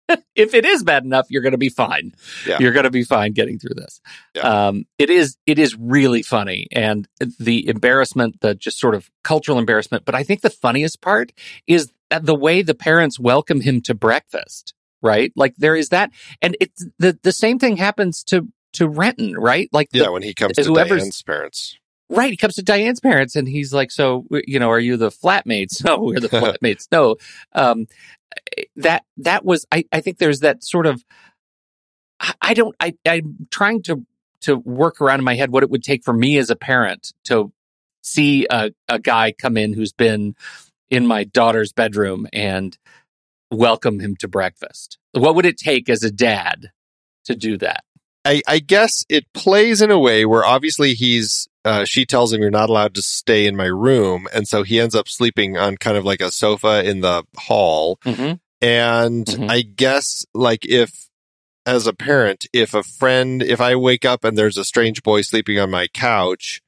[0.36, 2.14] if it is bad enough, you're going to be fine.
[2.46, 2.58] Yeah.
[2.60, 4.00] You're going to be fine getting through this.
[4.36, 4.68] Yeah.
[4.68, 7.08] Um, it is it is really funny, and
[7.40, 10.06] the embarrassment, the just sort of cultural embarrassment.
[10.06, 11.34] But I think the funniest part
[11.66, 14.74] is the way the parents welcome him to breakfast.
[15.02, 19.36] Right, like there is that, and it's the the same thing happens to to Renton,
[19.36, 19.70] right?
[19.72, 21.78] Like yeah, when he comes to Diane's parents.
[22.10, 22.32] Right.
[22.32, 25.84] He comes to Diane's parents and he's like, So, you know, are you the flatmates?
[25.86, 26.88] No, we're the flatmates.
[26.92, 27.18] No.
[27.54, 27.88] Um,
[28.78, 31.04] that, that was, I, I think there's that sort of,
[32.42, 34.06] I don't, I, I'm trying to,
[34.42, 37.14] to work around in my head what it would take for me as a parent
[37.26, 37.52] to
[38.02, 40.36] see a, a guy come in who's been
[40.90, 42.78] in my daughter's bedroom and
[43.52, 44.98] welcome him to breakfast.
[45.14, 46.72] What would it take as a dad
[47.26, 47.84] to do that?
[48.26, 52.42] I, I guess it plays in a way where obviously he's uh, she tells him
[52.42, 55.78] you're not allowed to stay in my room, and so he ends up sleeping on
[55.78, 58.00] kind of like a sofa in the hall.
[58.06, 58.34] Mm-hmm.
[58.62, 59.50] And mm-hmm.
[59.50, 61.08] I guess like if
[61.66, 65.22] as a parent, if a friend, if I wake up and there's a strange boy
[65.22, 66.62] sleeping on my couch,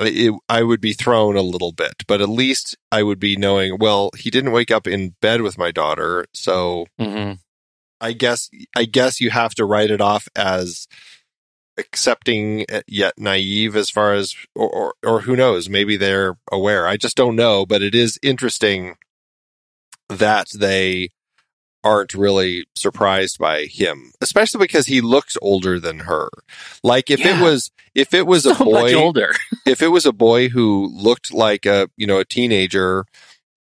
[0.00, 3.78] it, I would be thrown a little bit, but at least I would be knowing,
[3.78, 6.26] well, he didn't wake up in bed with my daughter.
[6.32, 7.34] So mm-hmm.
[8.00, 10.86] I guess, I guess you have to write it off as
[11.78, 16.96] accepting yet naive as far as or, or, or who knows maybe they're aware i
[16.96, 18.96] just don't know but it is interesting
[20.10, 21.08] that they
[21.82, 26.28] aren't really surprised by him especially because he looks older than her
[26.82, 27.38] like if yeah.
[27.38, 29.32] it was if it was so a boy older
[29.66, 33.04] if it was a boy who looked like a you know a teenager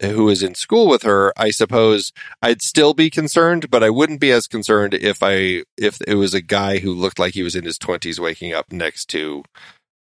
[0.01, 4.21] who was in school with her, I suppose I'd still be concerned, but I wouldn't
[4.21, 7.55] be as concerned if I if it was a guy who looked like he was
[7.55, 9.43] in his twenties waking up next to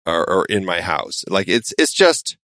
[0.06, 1.24] or, or in my house.
[1.30, 2.38] Like it's it's just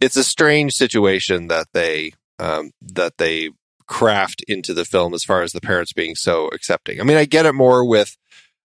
[0.00, 3.50] it's a strange situation that they um, that they
[3.86, 7.00] craft into the film as far as the parents being so accepting.
[7.00, 8.16] I mean, I get it more with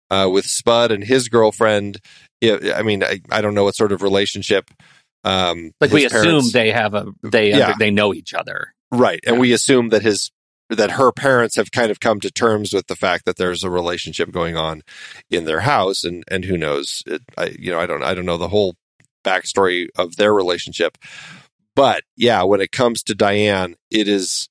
[0.09, 1.99] uh, with Spud and his girlfriend.
[2.43, 4.69] I mean, I, I don't know what sort of relationship
[5.23, 7.73] um, like we parents, assume they have a they yeah.
[7.79, 9.19] they know each other, right?
[9.25, 9.41] And yeah.
[9.41, 10.31] we assume that his
[10.69, 13.69] that her parents have kind of come to terms with the fact that there's a
[13.69, 14.81] relationship going on
[15.29, 17.03] in their house, and and who knows?
[17.05, 18.75] It, I you know I don't I don't know the whole
[19.23, 20.97] backstory of their relationship,
[21.75, 24.49] but yeah, when it comes to Diane, it is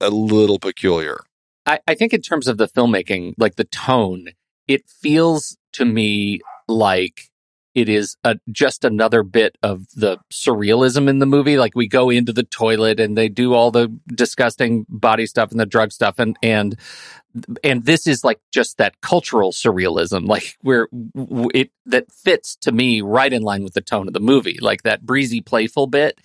[0.00, 1.20] a little peculiar.
[1.66, 4.28] I, I think in terms of the filmmaking, like the tone,
[4.66, 7.30] it feels to me like
[7.74, 11.56] it is a, just another bit of the surrealism in the movie.
[11.56, 15.60] Like we go into the toilet and they do all the disgusting body stuff and
[15.60, 16.76] the drug stuff, and and
[17.62, 20.88] and this is like just that cultural surrealism, like where
[21.54, 24.58] it that fits to me right in line with the tone of the movie.
[24.60, 26.20] Like that breezy, playful bit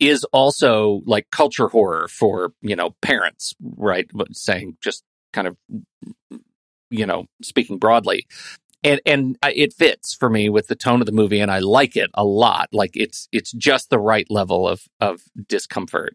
[0.00, 4.08] is also like culture horror for you know parents, right?
[4.12, 5.56] But saying just kind of
[6.90, 8.26] you know speaking broadly.
[8.82, 11.96] And and it fits for me with the tone of the movie and I like
[11.96, 12.68] it a lot.
[12.72, 16.14] Like it's it's just the right level of of discomfort.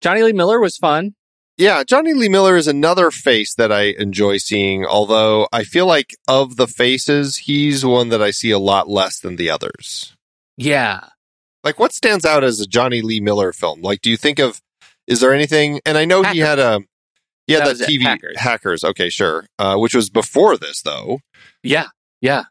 [0.00, 1.14] Jonny Lee Miller was fun.
[1.56, 6.16] Yeah Jonny Lee Miller is another face that I enjoy seeing although I feel like
[6.26, 10.16] of the faces he's one that I see a lot less than the others.
[10.56, 11.10] Yeah
[11.64, 14.60] like what stands out as a Jonny Lee Miller film like do you think of
[15.06, 16.80] is there anything and I know he had a
[17.48, 18.38] yeah, that, TV hackers.
[18.38, 18.84] hackers.
[18.84, 19.46] Okay, sure.
[19.58, 21.20] Uh, which was before this, though.
[21.62, 21.86] Yeah,
[22.20, 22.44] yeah.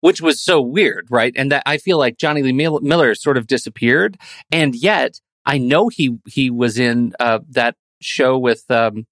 [0.00, 1.32] Which was so weird, right?
[1.36, 4.16] And that I feel like Jonny Lee Miller sort of disappeared,
[4.52, 9.06] and yet I know he he was in uh, that show with um,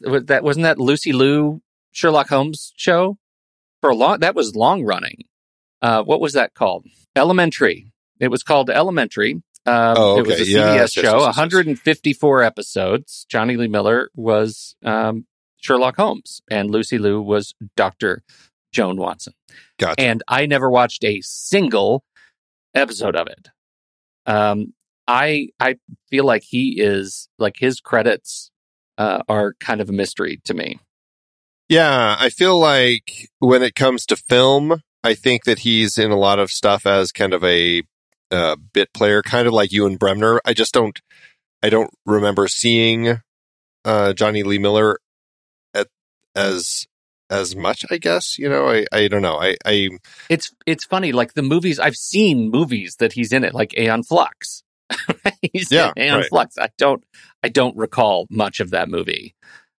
[0.00, 3.16] that wasn't that Lucy Liu Sherlock Holmes show
[3.80, 4.18] for a long.
[4.20, 5.24] That was long running.
[5.80, 6.84] Uh, what was that called?
[7.14, 7.92] Elementary.
[8.20, 10.20] It was called Elementary, um, oh, okay.
[10.20, 13.26] It was a CBS yes, show, yes, yes, 154 episodes.
[13.28, 15.26] Jonny Lee Miller was um,
[15.58, 18.22] Sherlock Holmes, and Lucy Liu was Doctor
[18.72, 19.34] Joan Watson.
[19.78, 20.00] Gotcha.
[20.00, 22.04] And I never watched a single
[22.74, 23.48] episode of it.
[24.26, 24.72] Um,
[25.06, 25.76] I I
[26.08, 28.50] feel like he is like his credits
[28.96, 30.78] uh, are kind of a mystery to me.
[31.68, 36.18] Yeah, I feel like when it comes to film, I think that he's in a
[36.18, 37.82] lot of stuff as kind of a
[38.30, 40.40] uh, bit player, kind of like Ewen Bremner.
[40.44, 41.00] I just don't,
[41.62, 43.20] I don't remember seeing
[43.84, 44.98] uh, Jonny Lee Miller
[45.74, 45.88] at
[46.34, 46.86] as
[47.28, 47.84] as much.
[47.90, 48.68] I guess you know.
[48.68, 49.40] I I don't know.
[49.40, 49.90] I I
[50.28, 51.12] it's it's funny.
[51.12, 54.62] Like the movies I've seen movies that he's in it, like Aeon Flux.
[55.52, 56.28] he's yeah, in Aeon right.
[56.28, 56.58] Flux.
[56.58, 57.04] I don't
[57.42, 59.34] I don't recall much of that movie.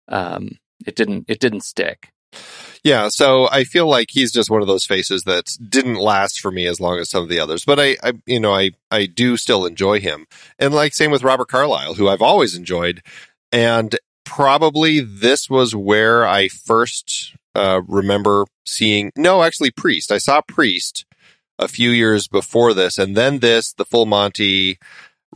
[0.08, 2.10] Um, it didn't it didn't stick.
[2.84, 6.50] Yeah, so I feel like he's just one of those faces that didn't last for
[6.50, 7.64] me as long as some of the others.
[7.64, 10.26] But I, I you know, I I do still enjoy him.
[10.58, 13.02] And like same with Robert Carlyle, who I've always enjoyed.
[13.52, 20.10] And probably this was where I first uh, remember seeing no, actually Priest.
[20.10, 21.04] I saw Priest
[21.58, 24.78] a few years before this, and then this, the Full Monty,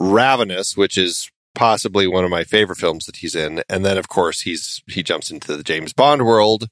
[0.01, 3.63] Ravenous, which is possibly one of my favorite films that he's in.
[3.69, 6.69] And then, of course, he's he jumps into the James Bond world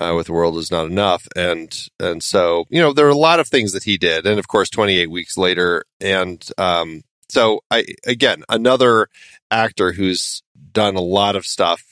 [0.00, 1.26] uh, with the world is not enough.
[1.36, 4.26] And and so you know there are a lot of things that he did.
[4.26, 9.08] And of course 28 weeks later and um, so i again another
[9.50, 11.82] actor who's done a lot of stuff.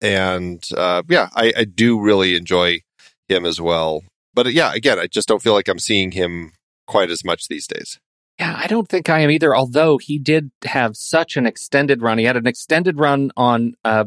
[0.00, 2.80] And uh, yeah I, I do really enjoy
[3.28, 4.02] him as well.
[4.34, 6.52] But yeah again i just don't feel like i'm seeing him
[6.86, 7.98] quite as much these days
[8.38, 9.54] yeah, I don't think I am either.
[9.54, 12.18] Although he did have such an extended run.
[12.18, 14.06] He had an extended run on uh,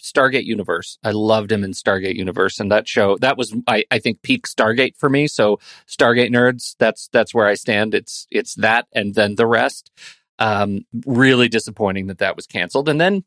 [0.00, 0.98] Stargate Universe.
[1.04, 4.46] I loved him in Stargate Universe, and that show that was I, I think peak
[4.46, 5.28] Stargate for me.
[5.28, 7.94] So Stargate nerds, that's that's where I stand.
[7.94, 9.90] It's it's that, and then the rest.
[10.38, 12.88] Um, really disappointing that that was canceled.
[12.88, 13.24] And then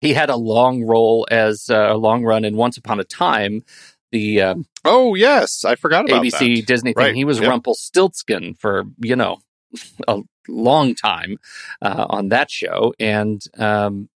[0.00, 3.62] he had a long role as uh, a long run in Once Upon a Time,
[4.12, 6.66] the um, oh yes, I forgot about ABC that.
[6.66, 7.04] Disney thing.
[7.04, 7.14] Right.
[7.14, 7.48] He was yep.
[7.48, 9.38] Rumpelstiltskin for you know
[10.08, 11.38] a long time
[11.80, 14.08] uh, on that show, and um,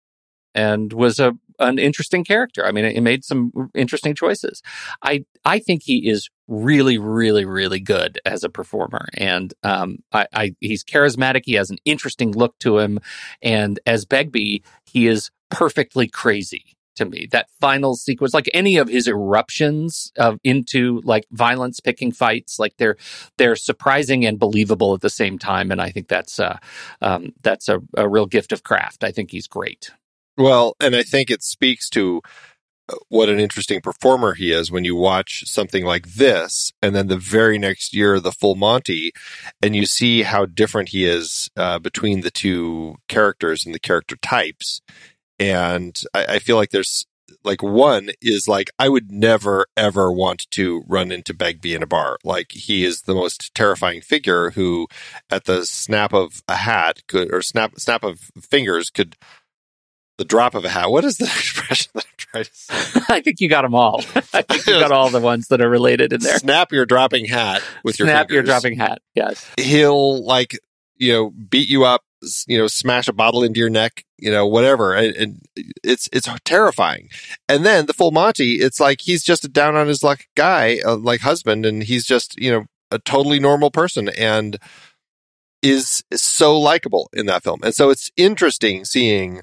[0.53, 2.65] and was a an interesting character.
[2.65, 4.61] I mean, it made some interesting choices.
[5.01, 10.27] I I think he is really, really, really good as a performer, and um, I,
[10.33, 11.41] I he's charismatic.
[11.45, 12.99] He has an interesting look to him,
[13.41, 17.27] and as Begbie, he is perfectly crazy to me.
[17.31, 22.77] That final sequence, like any of his eruptions of into like violence, picking fights, like
[22.77, 22.97] they're
[23.37, 25.71] they're surprising and believable at the same time.
[25.71, 26.57] And I think that's uh,
[27.01, 29.03] um, that's a, a real gift of craft.
[29.03, 29.91] I think he's great.
[30.37, 32.21] Well, and I think it speaks to
[32.87, 37.07] uh, what an interesting performer he is when you watch something like this and then
[37.07, 39.11] the very next year the full monty
[39.59, 44.15] and you see how different he is uh, between the two characters and the character
[44.21, 44.81] types
[45.39, 47.05] and I, I feel like there's
[47.43, 51.87] like one is like I would never ever want to run into Begbie in a
[51.87, 52.17] bar.
[52.23, 54.87] Like he is the most terrifying figure who,
[55.29, 59.15] at the snap of a hat, could or snap snap of fingers could,
[60.17, 60.89] the drop of a hat.
[60.89, 63.01] What is the expression that I'm trying to say?
[63.09, 64.03] I think you got them all.
[64.33, 66.37] I think you got all the ones that are related in there.
[66.37, 69.01] Snap your dropping hat with your snap your dropping hat.
[69.13, 70.59] Yes, he'll like
[70.97, 72.03] you know beat you up
[72.47, 74.93] you know, smash a bottle into your neck, you know, whatever.
[74.93, 75.41] And, and,
[75.83, 77.09] it's, it's terrifying.
[77.47, 80.79] And then the full Monty, it's like he's just a down on his luck guy,
[80.85, 84.57] uh, like husband, and he's just, you know, a totally normal person and
[85.61, 87.59] is so likable in that film.
[87.63, 89.41] And so it's interesting seeing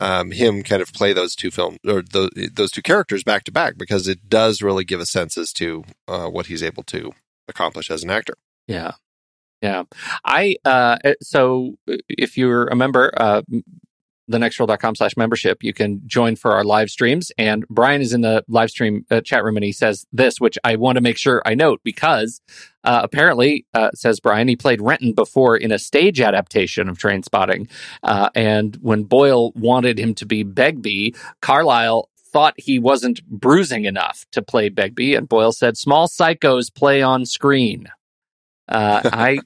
[0.00, 3.52] um, him kind of play those two films or those, those two characters back to
[3.52, 7.12] back because it does really give a sense as to uh, what he's able to
[7.48, 8.34] accomplish as an actor.
[8.66, 8.92] Yeah.
[9.60, 9.84] Yeah.
[10.24, 11.74] I, uh, so
[12.08, 13.42] if you're a member, uh,
[14.30, 17.32] thenextreel.com slash membership, you can join for our live streams.
[17.38, 20.58] And Brian is in the live stream uh, chat room and he says this, which
[20.64, 22.40] I want to make sure I note because
[22.84, 27.68] uh, apparently, uh, says Brian, he played Renton before in a stage adaptation of Trainspotting.
[28.02, 34.26] Uh, and when Boyle wanted him to be Begbie, Carlyle thought he wasn't bruising enough
[34.32, 35.14] to play Begbie.
[35.14, 37.88] And Boyle said, small psychos play on screen.
[38.68, 39.38] Uh, I,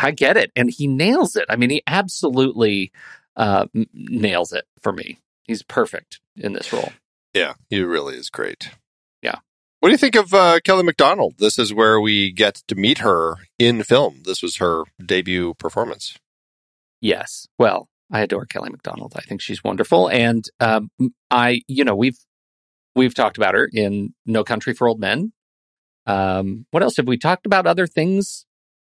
[0.00, 0.50] I get it.
[0.56, 1.46] And he nails it.
[1.48, 2.92] I mean, he absolutely
[3.36, 5.18] uh, nails it for me.
[5.44, 6.92] He's perfect in this role.
[7.34, 8.70] Yeah, he really is great.
[9.22, 9.36] Yeah.
[9.80, 11.34] What do you think of uh, Kelly McDonald?
[11.38, 14.22] This is where we get to meet her in film.
[14.24, 16.16] This was her debut performance.
[17.00, 17.48] Yes.
[17.58, 19.14] Well, I adore Kelly McDonald.
[19.16, 20.90] I think she's wonderful, and um,
[21.30, 22.18] I, you know, we've
[22.94, 25.32] we've talked about her in No Country for Old Men.
[26.06, 27.66] Um, what else have we talked about?
[27.66, 28.44] Other things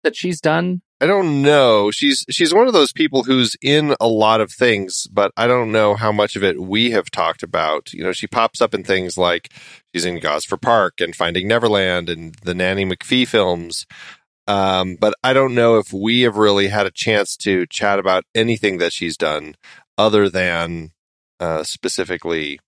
[0.03, 0.81] that she's done.
[1.01, 1.91] I don't know.
[1.91, 5.71] She's she's one of those people who's in a lot of things, but I don't
[5.71, 7.93] know how much of it we have talked about.
[7.93, 9.49] You know, she pops up in things like
[9.93, 13.85] she's in Gosford Park and Finding Neverland and the Nanny McPhee films.
[14.45, 18.25] Um, but I don't know if we have really had a chance to chat about
[18.35, 19.55] anything that she's done
[19.97, 20.91] other than
[21.39, 22.59] uh, specifically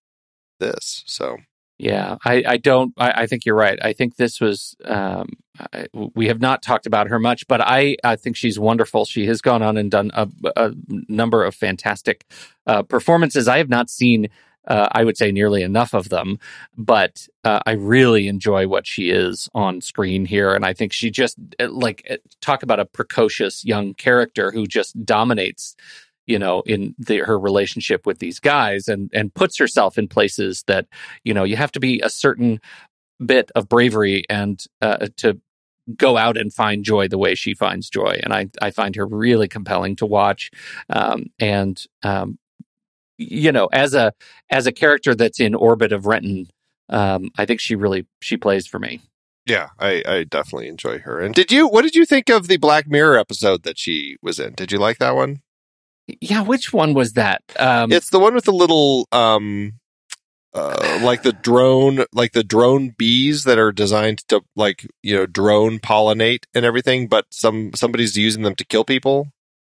[0.59, 1.03] this.
[1.05, 1.38] So
[1.82, 2.93] yeah, I, I don't.
[2.95, 3.79] I, I, think you're right.
[3.84, 4.75] I think this was.
[4.86, 5.29] Um,
[5.73, 9.03] I, we have not talked about her much, but I, I think she's wonderful.
[9.05, 10.73] She has gone on and done a, a
[11.09, 12.27] number of fantastic
[12.67, 13.47] uh, performances.
[13.47, 14.29] I have not seen.
[14.67, 16.38] Uh, I would say nearly enough of them,
[16.77, 21.09] but uh, I really enjoy what she is on screen here, and I think she
[21.09, 25.75] just uh, like uh, talk about a precocious young character who just dominates
[26.28, 30.63] you know in the, her relationship with these guys and and puts herself in places
[30.67, 30.88] that
[31.24, 32.59] you know you have to be a certain
[33.24, 35.39] bit of bravery and uh, to
[35.95, 39.05] go out and find joy the way she finds joy and i i find her
[39.05, 40.51] really compelling to watch
[40.89, 42.38] um, and um,
[43.17, 44.13] you know as a
[44.49, 46.47] as a character that's in orbit of renton
[46.89, 49.01] um, i think she really she plays for me
[49.45, 51.19] yeah, I, I definitely enjoy her.
[51.19, 51.67] And did you?
[51.67, 54.53] What did you think of the Black Mirror episode that she was in?
[54.53, 55.41] Did you like that one?
[56.22, 57.43] Yeah, which one was that?
[57.57, 59.74] Um, it's the one with the little, um,
[60.53, 65.26] uh, like the drone, like the drone bees that are designed to, like you know,
[65.26, 67.07] drone pollinate and everything.
[67.07, 69.28] But some somebody's using them to kill people.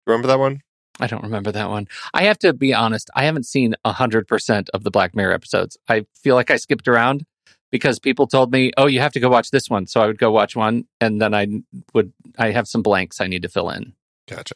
[0.06, 0.62] Remember that one?
[1.00, 1.88] I don't remember that one.
[2.14, 3.10] I have to be honest.
[3.16, 5.78] I haven't seen hundred percent of the Black Mirror episodes.
[5.88, 7.26] I feel like I skipped around
[7.72, 10.18] because people told me, "Oh, you have to go watch this one." So I would
[10.18, 11.48] go watch one, and then I
[11.94, 13.94] would I have some blanks I need to fill in.
[14.28, 14.56] Gotcha.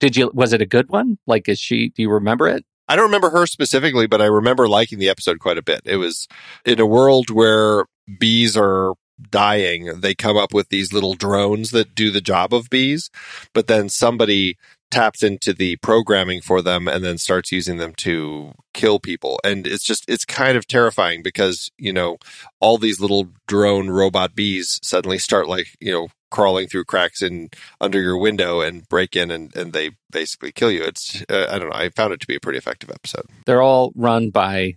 [0.00, 0.30] Did you?
[0.34, 1.18] Was it a good one?
[1.26, 1.90] Like, is she?
[1.90, 2.64] Do you remember it?
[2.88, 5.82] I don't remember her specifically, but I remember liking the episode quite a bit.
[5.84, 6.26] It was
[6.64, 7.84] in a world where
[8.18, 8.94] bees are
[9.30, 13.10] dying, they come up with these little drones that do the job of bees,
[13.52, 14.56] but then somebody
[14.90, 19.38] taps into the programming for them and then starts using them to kill people.
[19.44, 22.18] And it's just, it's kind of terrifying because, you know,
[22.58, 27.50] all these little drone robot bees suddenly start like, you know, crawling through cracks in
[27.80, 30.82] under your window and break in and, and they basically kill you.
[30.82, 31.76] It's uh, I don't know.
[31.76, 33.26] I found it to be a pretty effective episode.
[33.46, 34.76] They're all run by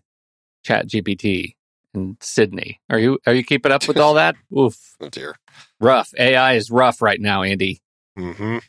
[0.63, 1.55] Chat GPT
[1.93, 2.81] in Sydney.
[2.89, 4.35] Are you are you keeping up with all that?
[4.57, 4.95] Oof.
[4.99, 5.35] Oh dear.
[5.79, 6.13] Rough.
[6.17, 7.81] AI is rough right now, Andy.
[8.17, 8.59] Mm-hmm.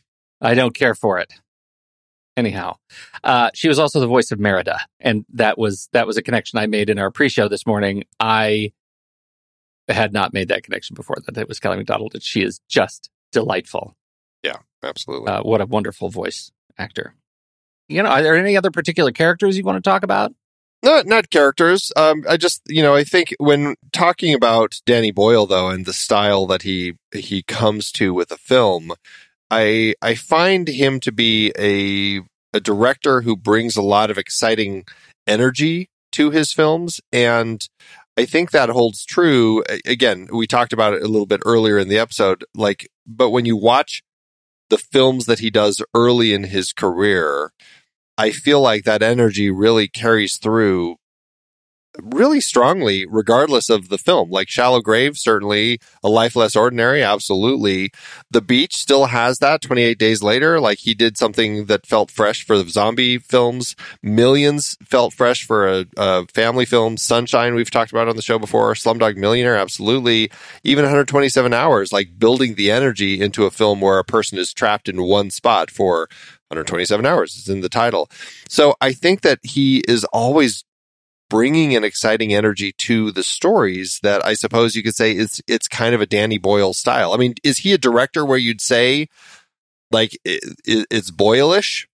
[0.41, 1.33] I don't care for it.
[2.37, 2.77] Anyhow,
[3.23, 6.59] uh, she was also the voice of Merida, and that was that was a connection
[6.59, 8.05] I made in our pre-show this morning.
[8.19, 8.73] I
[9.89, 12.17] had not made that connection before that it was Kelly Macdonald.
[12.21, 13.97] She is just delightful.
[14.43, 15.29] Yeah, absolutely.
[15.29, 17.15] Uh, what a wonderful voice actor.
[17.89, 20.33] You know, are there any other particular characters you want to talk about?
[20.83, 21.93] Not not characters.
[21.97, 25.95] Um, I just you know I think when talking about Danny Boyle though and the
[25.95, 28.93] style that he he comes to with a film,
[29.51, 32.21] I I find him to be a
[32.55, 34.85] a director who brings a lot of exciting
[35.27, 37.67] energy to his films and
[38.17, 39.65] I think that holds true.
[39.85, 42.45] Again, we talked about it a little bit earlier in the episode.
[42.55, 44.03] Like, but when you watch
[44.71, 47.53] the films that he does early in his career,
[48.17, 50.97] I feel like that energy really carries through
[52.03, 54.31] really strongly, regardless of the film.
[54.31, 55.79] Like Shallow Grave, certainly.
[56.03, 57.93] A Life Less Ordinary, absolutely.
[58.31, 60.61] The Beach still has that 28 days later.
[60.61, 63.77] Like he did something that felt fresh for the zombie films.
[64.03, 66.97] Millions felt fresh for a, a family film.
[66.97, 68.75] Sunshine, we've talked about on the show before.
[68.75, 70.31] Slumdog Millionaire, absolutely.
[70.63, 74.89] Even 127 hours, like building the energy into a film where a person is trapped
[74.89, 76.09] in one spot for
[76.49, 77.37] 127 hours.
[77.39, 78.11] It's in the title.
[78.49, 80.65] So I think that he is always
[81.35, 85.67] bringing an exciting energy to the stories that I suppose you could say it's it's
[85.67, 87.13] kind of a Danny Boyle style.
[87.13, 89.09] I mean, is he a director where you'd say
[89.91, 91.87] like it, it's boilish,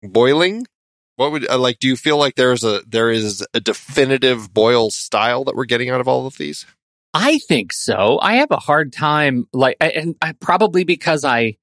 [0.00, 0.64] boiling?
[1.16, 1.80] What would uh, like?
[1.80, 5.90] Do you feel like there's a there is a definitive Boyle style that we're getting
[5.90, 6.64] out of all of these?
[7.12, 8.20] I think so.
[8.22, 11.56] I have a hard time like, and I, probably because I,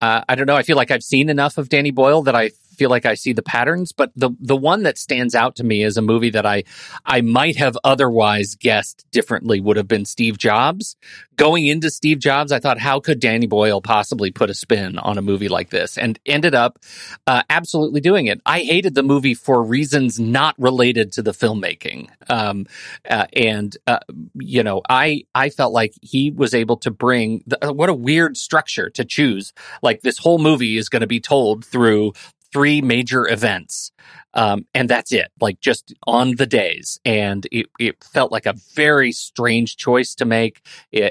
[0.00, 0.56] uh, I don't know.
[0.56, 3.32] I feel like I've seen enough of Danny Boyle that I feel like I see
[3.32, 6.46] the patterns, but the the one that stands out to me is a movie that
[6.46, 6.64] I
[7.04, 10.96] I might have otherwise guessed differently would have been Steve Jobs.
[11.36, 15.18] Going into Steve Jobs, I thought, how could Danny Boyle possibly put a spin on
[15.18, 15.98] a movie like this?
[15.98, 16.78] And ended up
[17.26, 18.40] uh, absolutely doing it.
[18.46, 22.66] I hated the movie for reasons not related to the filmmaking, um,
[23.08, 23.98] uh, and uh,
[24.34, 28.36] you know, I I felt like he was able to bring the, what a weird
[28.36, 29.52] structure to choose.
[29.82, 32.12] Like this whole movie is going to be told through
[32.56, 33.92] three major events.
[34.32, 36.98] Um, and that's it, like just on the days.
[37.04, 40.62] And it, it felt like a very strange choice to make.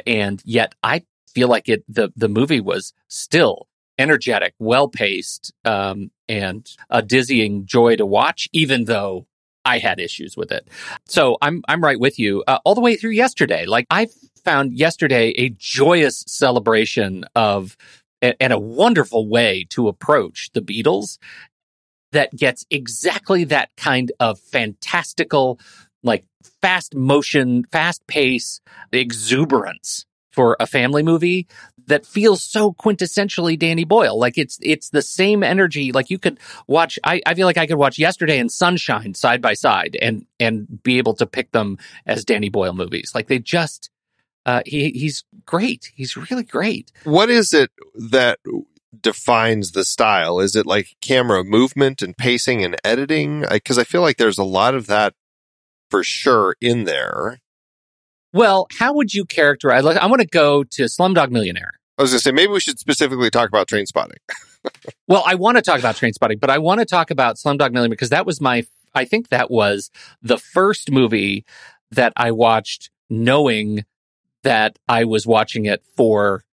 [0.08, 3.68] And yet I feel like it, the, the movie was still
[4.00, 9.28] energetic, well paced, um, and a dizzying joy to watch, even though
[9.64, 10.68] I had issues with it.
[11.06, 13.68] So I'm, I'm right with you uh, all the way through yesterday.
[13.68, 14.08] Like I
[14.44, 17.78] found yesterday a joyous celebration of
[18.22, 21.18] and, a wonderful way to approach the Beatles
[22.12, 25.60] that gets exactly that kind of fantastical,
[26.04, 26.26] like
[26.62, 28.62] fast motion, fast pace,
[28.92, 31.48] exuberance for a family movie
[31.88, 34.20] that feels so quintessentially Danny Boyle.
[34.20, 35.92] Like it's it's the same energy.
[35.92, 37.00] Like you could watch.
[37.04, 40.84] I, I feel like I could watch Yesterday and Sunshine side by side and and
[40.84, 43.14] be able to pick them as Danny Boyle movies.
[43.16, 43.90] Like they just
[44.46, 45.92] uh, he he's great.
[45.96, 46.92] He's really great.
[47.04, 48.40] What is it that
[49.02, 50.40] defines the style?
[50.40, 53.46] Is it like camera movement and pacing and editing?
[53.50, 55.14] Because I, I feel like there's a lot of that
[55.90, 57.40] for sure in there.
[58.34, 59.84] Well, how would you characterize?
[59.86, 61.72] Like, I want to go to Slumdog Millionaire.
[61.98, 64.18] I was going to say maybe we should specifically talk about Trainspotting.
[65.08, 67.90] well, I want to talk about Trainspotting, but I want to talk about Slumdog Millionaire
[67.90, 68.66] because that was my.
[68.94, 69.90] I think that was
[70.22, 71.46] the first movie
[71.92, 73.86] that I watched knowing
[74.46, 76.44] that I was watching it for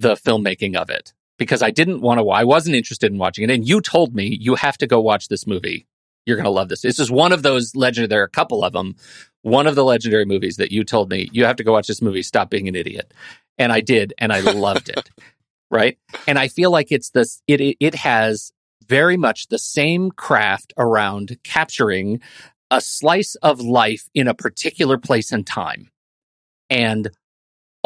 [0.00, 3.52] the filmmaking of it because I didn't want to, I wasn't interested in watching it.
[3.52, 5.86] And you told me you have to go watch this movie.
[6.24, 6.80] You're going to love this.
[6.80, 8.96] This is one of those legendary, there are a couple of them.
[9.42, 12.02] One of the legendary movies that you told me you have to go watch this
[12.02, 13.12] movie, Stop Being an Idiot.
[13.58, 15.10] And I did, and I loved it.
[15.68, 15.98] Right.
[16.28, 18.52] And I feel like it's this, it, it, it has
[18.86, 22.20] very much the same craft around capturing
[22.70, 25.90] a slice of life in a particular place and time.
[26.70, 27.10] And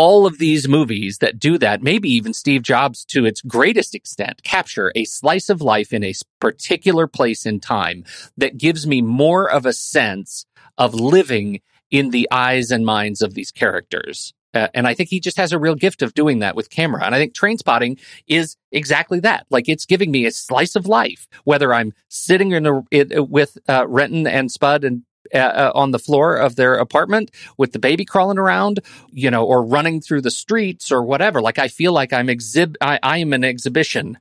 [0.00, 4.42] all of these movies that do that, maybe even Steve Jobs to its greatest extent,
[4.42, 8.04] capture a slice of life in a particular place in time
[8.38, 10.46] that gives me more of a sense
[10.78, 14.32] of living in the eyes and minds of these characters.
[14.54, 17.04] Uh, and I think he just has a real gift of doing that with camera.
[17.04, 19.44] And I think Trainspotting is exactly that.
[19.50, 23.58] Like it's giving me a slice of life, whether I'm sitting in a, it, with
[23.68, 25.02] uh, Renton and Spud and
[25.34, 28.80] uh, uh, on the floor of their apartment with the baby crawling around,
[29.12, 31.40] you know, or running through the streets or whatever.
[31.40, 34.18] Like I feel like I'm exhib I, I am an exhibition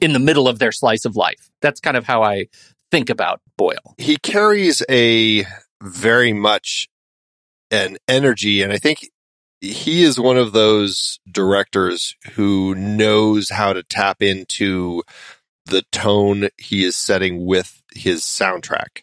[0.00, 1.50] in the middle of their slice of life.
[1.60, 2.48] That's kind of how I
[2.90, 3.94] think about Boyle.
[3.98, 5.44] He carries a
[5.82, 6.88] very much
[7.70, 9.10] an energy, and I think
[9.60, 15.02] he is one of those directors who knows how to tap into
[15.66, 19.02] the tone he is setting with his soundtrack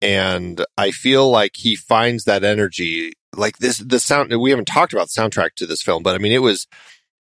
[0.00, 3.12] and I feel like he finds that energy.
[3.36, 4.34] Like this, the sound.
[4.40, 6.66] We haven't talked about the soundtrack to this film, but I mean, it was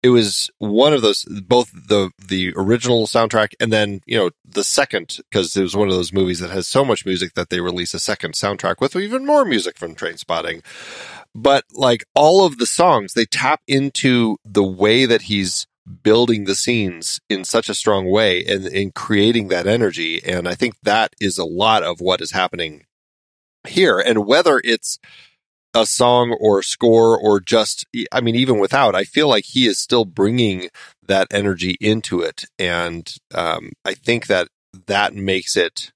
[0.03, 4.63] it was one of those both the the original soundtrack and then you know the
[4.63, 7.59] second because it was one of those movies that has so much music that they
[7.59, 10.63] release a second soundtrack with even more music from Trainspotting
[11.33, 15.66] but like all of the songs they tap into the way that he's
[16.03, 20.21] building the scenes in such a strong way and in creating that energy.
[20.23, 22.85] And I think that is a lot of what is happening
[23.67, 23.99] here.
[23.99, 24.99] And whether it's
[25.73, 29.77] a song or score or just, I mean, even without, I feel like he is
[29.77, 30.69] still bringing
[31.05, 32.45] that energy into it.
[32.57, 34.47] And um, I think that
[34.87, 35.91] that makes it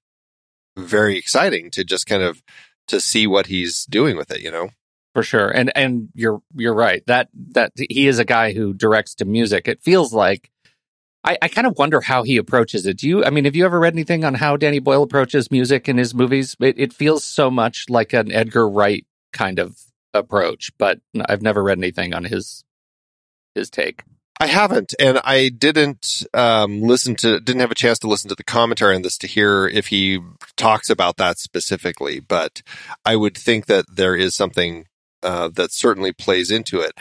[0.76, 2.42] very exciting to just kind of
[2.88, 4.40] to see what he's doing with it.
[4.40, 4.70] You know,
[5.14, 5.48] for sure.
[5.48, 9.68] And and you're you're right that that he is a guy who directs to music.
[9.68, 10.50] It feels like.
[11.24, 12.96] I, I kind of wonder how he approaches it.
[12.96, 13.24] Do you?
[13.24, 16.16] I mean, have you ever read anything on how Danny Boyle approaches music in his
[16.16, 16.56] movies?
[16.58, 19.78] It, it feels so much like an Edgar Wright kind of
[20.14, 20.98] approach, but
[21.28, 22.64] I've never read anything on his
[23.54, 24.02] his take.
[24.40, 28.34] I haven't, and I didn't um, listen to, didn't have a chance to listen to
[28.34, 30.18] the commentary on this to hear if he
[30.56, 32.18] talks about that specifically.
[32.18, 32.62] But
[33.04, 34.86] I would think that there is something
[35.22, 36.92] uh, that certainly plays into it.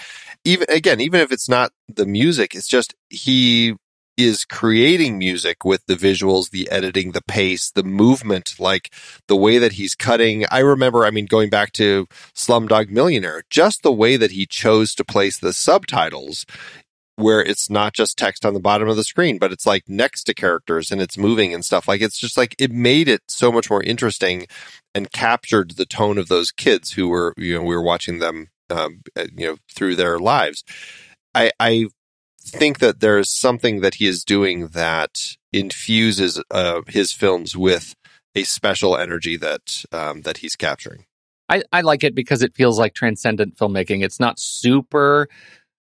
[0.44, 3.76] Even again, even if it's not the music, it's just he
[4.18, 8.94] is creating music with the visuals, the editing, the pace, the movement, like
[9.28, 10.46] the way that he's cutting.
[10.52, 14.94] I remember, I mean, going back to Slumdog Millionaire, just the way that he chose
[14.96, 16.46] to place the subtitles
[17.16, 20.24] where it's not just text on the bottom of the screen, but it's like next
[20.24, 21.88] to characters and it's moving and stuff.
[21.88, 24.48] Like it's just like it made it so much more interesting
[24.94, 28.48] and captured the tone of those kids who were, you know, we were watching them,
[28.70, 30.64] um, uh, you know, through their lives.
[31.34, 31.88] I, I
[32.42, 37.96] think that there's something that he is doing that infuses uh, his films with
[38.36, 41.06] a special energy that um, that he's capturing.
[41.50, 44.04] I, I like it because it feels like transcendent filmmaking.
[44.04, 45.28] It's not super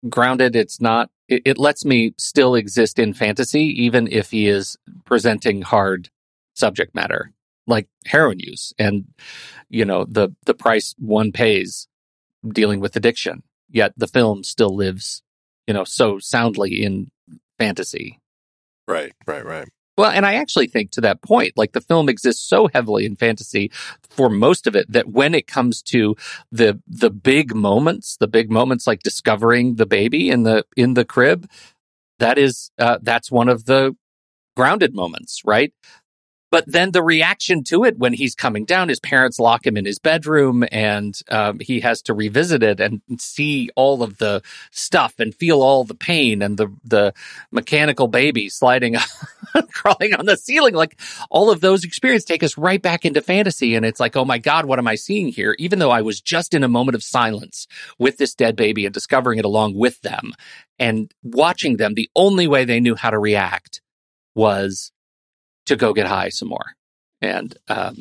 [0.07, 0.55] grounded.
[0.55, 5.61] It's not, it, it lets me still exist in fantasy, even if he is presenting
[5.61, 6.09] hard
[6.55, 7.33] subject matter
[7.69, 9.05] like heroin use and,
[9.69, 11.87] you know, the, the price one pays
[12.47, 13.43] dealing with addiction.
[13.69, 15.21] Yet the film still lives,
[15.67, 17.11] you know, so soundly in
[17.59, 18.19] fantasy.
[18.87, 19.67] Right, right, right.
[19.99, 23.17] Well, and I actually think to that point, like the film exists so heavily in
[23.17, 23.69] fantasy
[24.09, 26.15] for most of it that when it comes to
[26.53, 31.03] the the big moments, the big moments like discovering the baby in the in the
[31.03, 31.49] crib,
[32.19, 33.93] that is uh, that's one of the
[34.55, 35.73] grounded moments, right?
[36.51, 39.85] But then the reaction to it when he's coming down, his parents lock him in
[39.85, 44.41] his bedroom and um, he has to revisit it and see all of the
[44.71, 47.13] stuff and feel all the pain and the, the
[47.51, 48.95] mechanical baby sliding,
[49.73, 50.73] crawling on the ceiling.
[50.73, 53.75] Like all of those experiences take us right back into fantasy.
[53.75, 55.55] And it's like, oh my God, what am I seeing here?
[55.59, 57.67] Even though I was just in a moment of silence
[57.99, 60.33] with this dead baby and discovering it along with them
[60.79, 63.81] and watching them, the only way they knew how to react
[64.35, 64.91] was
[65.69, 66.75] to go get high some more.
[67.21, 67.97] And um,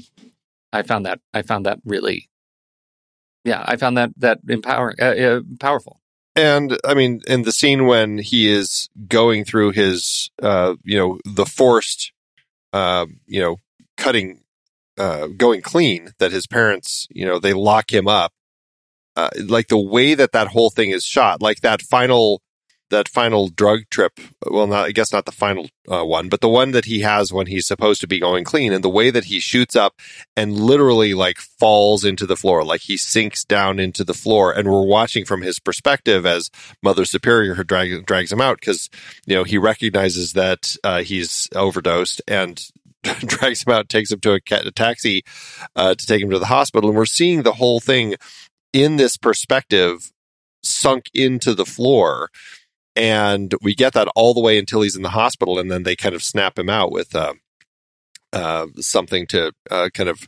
[0.73, 2.29] I found that I found that really,
[3.45, 6.01] yeah, I found that that empowering, uh, uh, powerful.
[6.37, 11.19] And I mean, in the scene when he is going through his, uh, you know,
[11.25, 12.12] the forced,
[12.73, 13.57] uh, you know,
[13.97, 14.43] cutting,
[14.97, 18.33] uh, going clean, that his parents, you know, they lock him up.
[19.16, 22.41] Uh, like the way that that whole thing is shot, like that final
[22.91, 24.18] that final drug trip.
[24.47, 27.32] Well, not I guess not the final uh, one, but the one that he has
[27.32, 29.95] when he's supposed to be going clean, and the way that he shoots up
[30.36, 34.68] and literally like falls into the floor, like he sinks down into the floor, and
[34.68, 36.51] we're watching from his perspective as
[36.82, 38.89] Mother Superior drag, drags him out because
[39.26, 42.66] you know he recognizes that uh, he's overdosed and.
[43.20, 45.22] drags him out, takes him to a, a taxi
[45.76, 48.16] uh, to take him to the hospital, and we're seeing the whole thing
[48.72, 50.12] in this perspective
[50.62, 52.28] sunk into the floor
[52.99, 55.94] and we get that all the way until he's in the hospital, and then they
[55.94, 57.34] kind of snap him out with uh,
[58.32, 60.26] uh, something to uh, kind of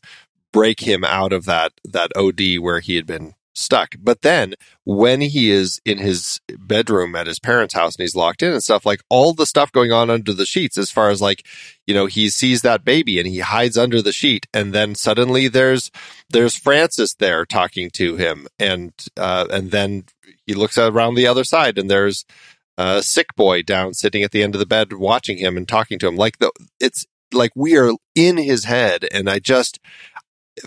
[0.52, 3.96] break him out of that that OD where he had been stuck.
[3.98, 4.54] But then
[4.84, 8.62] when he is in his bedroom at his parents' house and he's locked in and
[8.62, 11.44] stuff, like all the stuff going on under the sheets, as far as like,
[11.86, 14.46] you know, he sees that baby and he hides under the sheet.
[14.54, 15.90] And then suddenly there's,
[16.28, 18.46] there's Francis there talking to him.
[18.58, 20.04] And, uh, and then
[20.46, 22.24] he looks around the other side and there's,
[22.80, 25.98] a sick boy down sitting at the end of the bed watching him and talking
[25.98, 26.16] to him.
[26.16, 26.50] Like the
[26.80, 29.78] it's like we are in his head and i just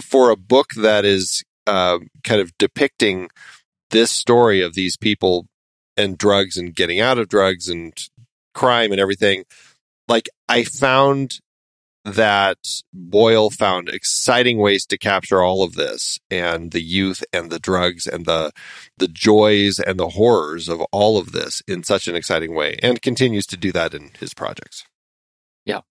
[0.01, 3.29] for a book that is uh, kind of depicting
[3.91, 5.45] this story of these people
[5.95, 7.93] and drugs and getting out of drugs and
[8.53, 9.43] crime and everything
[10.07, 11.39] like i found
[12.05, 12.57] that
[12.91, 18.07] Boyle found exciting ways to capture all of this and the youth and the drugs
[18.07, 18.51] and the
[18.97, 23.01] the joys and the horrors of all of this in such an exciting way and
[23.01, 24.85] continues to do that in his projects.
[25.65, 25.81] Yeah.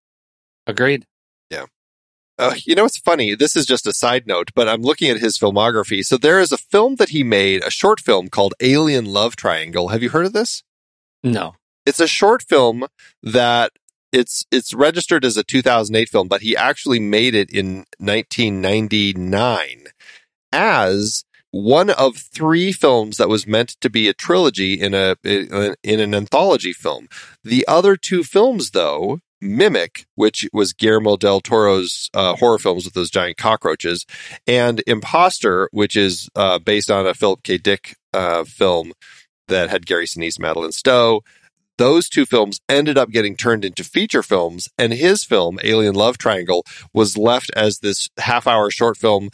[0.67, 1.07] Agreed.
[1.51, 1.67] Yeah.
[2.39, 3.35] Uh, you know, it's funny.
[3.35, 6.05] This is just a side note, but I'm looking at his filmography.
[6.05, 9.89] So there is a film that he made, a short film called Alien Love Triangle.
[9.89, 10.63] Have you heard of this?
[11.23, 11.55] No.
[11.85, 12.87] It's a short film
[13.23, 13.73] that
[14.13, 19.85] it's it's registered as a 2008 film, but he actually made it in 1999
[20.53, 26.01] as one of three films that was meant to be a trilogy in a in
[26.01, 27.09] an anthology film.
[27.45, 32.95] The other two films, though, Mimic, which was Guillermo del Toro's uh, horror films with
[32.95, 34.07] those giant cockroaches,
[34.47, 37.59] and Impostor, which is uh, based on a Philip K.
[37.59, 38.93] Dick uh, film
[39.49, 41.23] that had Gary Sinise, Madeleine Stowe.
[41.79, 46.19] Those two films ended up getting turned into feature films, and his film, Alien Love
[46.19, 49.31] Triangle, was left as this half hour short film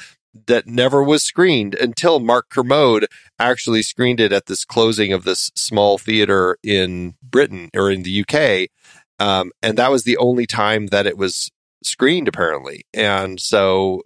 [0.47, 3.07] that never was screened until Mark Kermode
[3.39, 8.25] actually screened it at this closing of this small theater in Britain or in the
[8.25, 8.69] UK.
[9.19, 11.51] Um, and that was the only time that it was
[11.83, 12.83] screened, apparently.
[12.95, 14.03] And so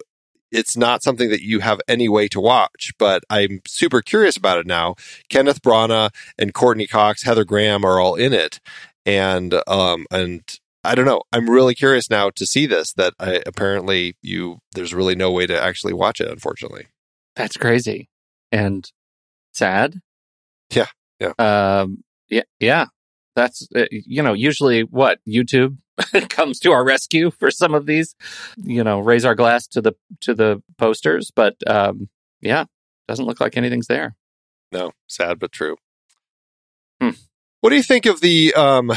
[0.53, 4.59] it's not something that you have any way to watch, but I'm super curious about
[4.59, 4.95] it now.
[5.29, 8.59] Kenneth Branagh and Courteney Cox, Heather Graham are all in it.
[9.05, 10.41] And, um, and
[10.83, 11.21] I don't know.
[11.31, 12.93] I'm really curious now to see this.
[12.93, 16.27] That I, apparently you there's really no way to actually watch it.
[16.27, 16.87] Unfortunately,
[17.35, 18.09] That's crazy
[18.51, 18.89] and
[19.53, 20.01] sad.
[20.73, 20.87] Yeah,
[21.19, 21.33] yeah.
[21.39, 22.87] Um, yeah, yeah.
[23.35, 25.77] That's uh, you know usually what YouTube
[26.29, 28.15] comes to our rescue for some of these.
[28.57, 32.09] You know, raise our glass to the to the posters, but um,
[32.41, 32.65] yeah,
[33.07, 34.15] doesn't look like anything's there.
[34.71, 35.75] no, sad but true.
[37.01, 37.11] Hmm.
[37.61, 38.91] What do you think of the, um,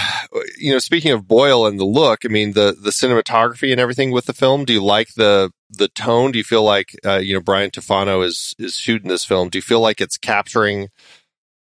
[0.58, 2.24] you know, speaking of Boyle and the look?
[2.24, 4.64] I mean, the the cinematography and everything with the film.
[4.64, 6.32] Do you like the the tone?
[6.32, 9.50] Do you feel like, uh, you know, Brian Tufano is is shooting this film?
[9.50, 10.88] Do you feel like it's capturing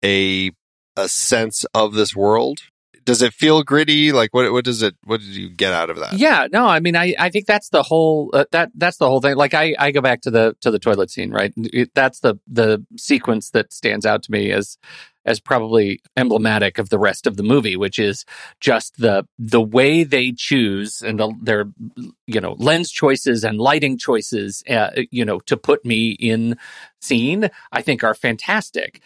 [0.03, 0.49] a
[0.97, 2.61] a sense of this world?
[3.05, 4.11] Does it feel gritty?
[4.11, 4.95] Like what what does it?
[5.03, 6.13] What did you get out of that?
[6.13, 9.21] Yeah, no, I mean, I, I think that's the whole uh, that that's the whole
[9.21, 9.35] thing.
[9.35, 11.53] Like, I, I go back to the to the toilet scene, right?
[11.55, 14.77] It, that's the the sequence that stands out to me as
[15.25, 18.25] as probably emblematic of the rest of the movie, which is
[18.59, 21.65] just the the way they choose and the, their
[22.27, 26.57] you know lens choices and lighting choices, uh, you know, to put me in
[27.01, 27.49] scene.
[27.71, 29.01] I think are fantastic.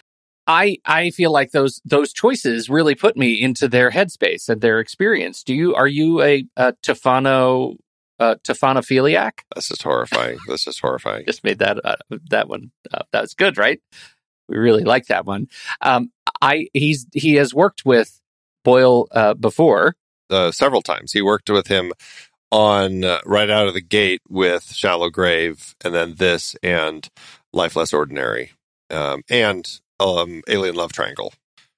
[0.50, 4.80] I I feel like those those choices really put me into their headspace and their
[4.80, 5.44] experience.
[5.44, 7.78] Do you are you a, a Tufano
[8.20, 9.42] uh, Tufanophiliac?
[9.54, 10.40] That's just horrifying.
[10.48, 11.26] That's just horrifying.
[11.28, 11.98] Just made that uh,
[12.32, 12.72] that one.
[12.92, 13.80] Uh, that was good, right?
[14.48, 15.50] We really like that one.
[15.82, 18.20] Um, I he's he has worked with
[18.66, 19.96] Boyle uh, before.
[20.32, 21.12] uh, several times.
[21.12, 21.94] He worked with him
[22.52, 27.08] on uh, right out of the gate with Shallow Grave, and then this and
[27.54, 28.54] Life Less Ordinary,
[28.90, 31.34] um, and um, Alien Love Triangle,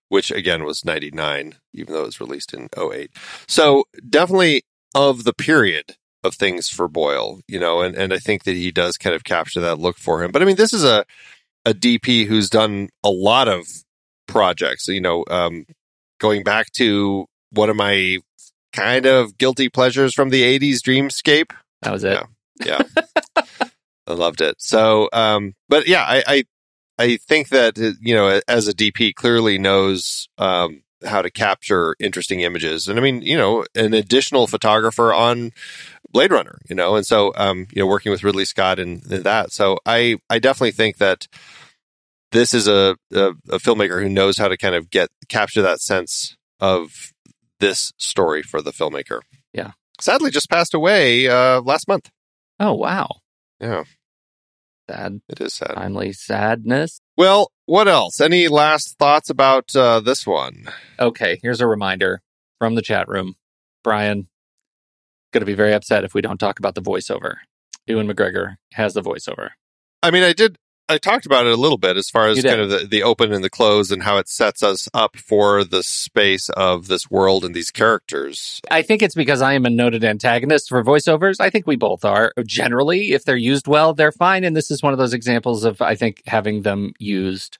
[0.09, 3.11] which again was ninety nine, even though it was released in 08.
[3.47, 4.63] So definitely
[4.93, 8.71] of the period of things for Boyle, you know, and, and I think that he
[8.71, 10.31] does kind of capture that look for him.
[10.31, 11.05] But I mean, this is a
[11.65, 13.67] a DP who's done a lot of
[14.27, 15.65] projects, you know, um,
[16.19, 18.17] going back to one of my
[18.73, 21.51] kind of guilty pleasures from the 80s dreamscape
[21.81, 22.23] That was it.
[22.63, 22.81] Yeah.
[24.07, 26.43] i loved it so um but yeah i i,
[26.99, 31.95] I think that uh, you know as a dp clearly knows um how to capture
[31.99, 32.87] interesting images.
[32.87, 35.51] And i mean you know an additional photographer on
[36.11, 39.23] blade runner you know and so um you know working with ridley scott and, and
[39.23, 39.51] that.
[39.51, 41.27] So i i definitely think that
[42.31, 45.79] this is a, a a filmmaker who knows how to kind of get capture that
[45.81, 47.11] sense of
[47.59, 49.21] this story for the filmmaker.
[49.53, 49.71] Yeah.
[49.99, 52.09] sadly just passed away uh last month.
[52.59, 53.07] Oh wow,
[53.59, 53.83] yeah
[54.91, 57.01] sad, it is sad timely sadness.
[57.17, 58.19] Well, what else?
[58.19, 60.65] Any last thoughts about uh, this one?
[60.99, 62.21] Okay, here's a reminder
[62.59, 63.35] from the chat room.
[63.83, 64.27] Brian,
[65.31, 67.35] going to be very upset if we don't talk about the voiceover.
[67.87, 69.49] Ewan McGregor has the voiceover.
[70.03, 70.57] I mean, I did.
[70.91, 73.31] I talked about it a little bit as far as kind of the, the open
[73.31, 77.45] and the close and how it sets us up for the space of this world
[77.45, 78.59] and these characters.
[78.69, 81.37] I think it's because I am a noted antagonist for voiceovers.
[81.39, 82.33] I think we both are.
[82.45, 84.43] Generally, if they're used well, they're fine.
[84.43, 87.57] And this is one of those examples of, I think, having them used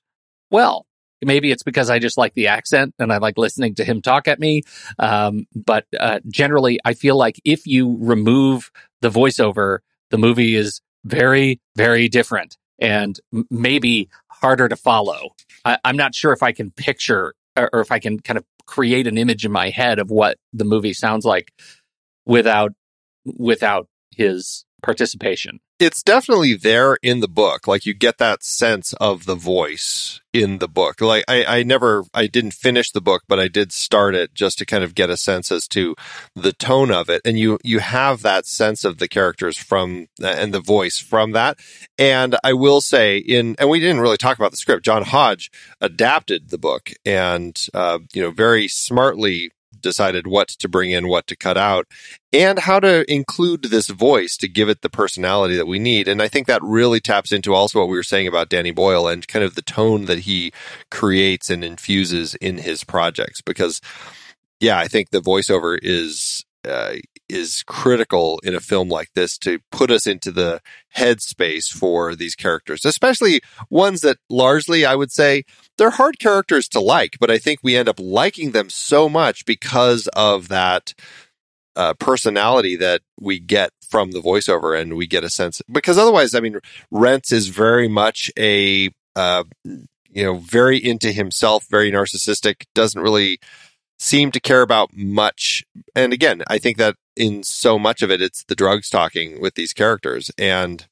[0.50, 0.86] well.
[1.22, 4.28] Maybe it's because I just like the accent and I like listening to him talk
[4.28, 4.64] at me.
[5.00, 9.78] Um, but uh, generally, I feel like if you remove the voiceover,
[10.10, 13.20] the movie is very, very different and
[13.50, 15.30] maybe harder to follow.
[15.64, 18.46] I, I'm not sure if I can picture or, or if I can kind of
[18.66, 21.52] create an image in my head of what the movie sounds like
[22.26, 22.74] without
[23.26, 25.60] without his participation.
[25.82, 27.68] It's definitely there in the book.
[27.68, 31.02] Like you get that sense of the voice in the book.
[31.02, 34.60] Like I, I never, I didn't finish the book, but I did start it just
[34.60, 35.96] to kind of get a sense as to
[36.36, 37.24] the tone of it.
[37.26, 41.58] And you, you have that sense of the characters from and the voice from that.
[41.98, 44.86] And I will say in, and we didn't really talk about the script.
[44.86, 45.50] John Hodge
[45.82, 49.50] adapted the book and, uh, you know, very smartly
[49.80, 51.88] decided what to bring in, what to cut out,
[52.34, 56.08] and how to include this voice to give it the personality that we need.
[56.08, 59.08] And I think that really taps into also what we were saying about Danny Boyle
[59.08, 60.52] and kind of the tone that he
[60.90, 63.42] creates and infuses in his projects.
[63.42, 63.82] Because,
[64.60, 66.94] yeah, I think the voiceover is uh,
[67.32, 70.62] is critical in a film like this to put us into the
[70.98, 75.44] headspace for these characters, especially ones that largely I would say
[75.78, 79.46] they're hard characters to like, but I think we end up liking them so much
[79.46, 80.94] because of that
[81.76, 86.36] uh, personality that we get from the voiceover, and we get a sense because otherwise,
[86.36, 86.60] I mean,
[86.92, 93.40] Rents is very much a uh, you know very into himself, very narcissistic, doesn't really
[94.00, 95.64] seem to care about much.
[95.96, 99.56] And again, I think that in so much of it, it's the drugs talking with
[99.56, 100.32] these characters.
[100.38, 100.86] And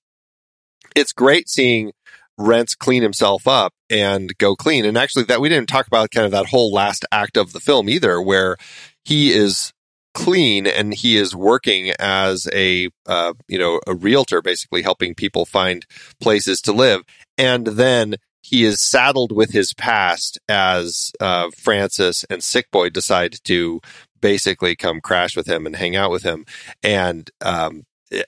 [0.96, 1.92] it's great seeing
[2.38, 4.86] Rents clean himself up and go clean.
[4.86, 7.60] And actually, that we didn't talk about kind of that whole last act of the
[7.60, 8.56] film either, where
[9.04, 9.74] he is
[10.14, 15.46] clean and he is working as a uh, you know a realtor basically helping people
[15.46, 15.86] find
[16.20, 17.04] places to live
[17.38, 23.36] and then he is saddled with his past as uh, Francis and Sick Boy decide
[23.44, 23.82] to
[24.22, 26.46] basically come crash with him and hang out with him,
[26.84, 27.84] and um,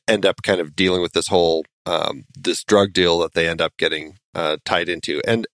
[0.08, 3.62] end up kind of dealing with this whole um, this drug deal that they end
[3.62, 5.48] up getting uh, tied into, and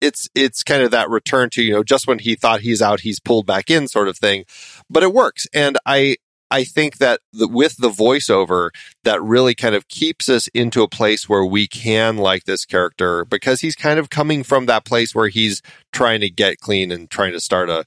[0.00, 3.00] it's it's kind of that return to you know just when he thought he's out,
[3.00, 4.44] he's pulled back in sort of thing,
[4.88, 6.16] but it works, and I
[6.50, 8.70] I think that the, with the voiceover,
[9.02, 13.24] that really kind of keeps us into a place where we can like this character
[13.24, 15.62] because he's kind of coming from that place where he's
[15.92, 17.84] trying to get clean and trying to start a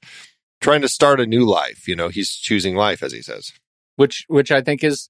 [0.61, 1.87] trying to start a new life.
[1.87, 3.51] You know, he's choosing life, as he says.
[3.95, 5.09] Which which I think is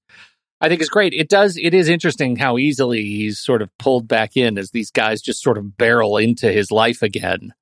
[0.60, 1.12] I think is great.
[1.12, 4.90] It does it is interesting how easily he's sort of pulled back in as these
[4.90, 7.54] guys just sort of barrel into his life again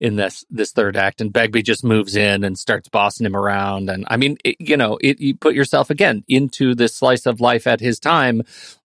[0.00, 3.90] in this this third act, and Begbie just moves in and starts bossing him around.
[3.90, 7.40] And I mean, it, you know, it, you put yourself again into this slice of
[7.40, 8.42] life at his time.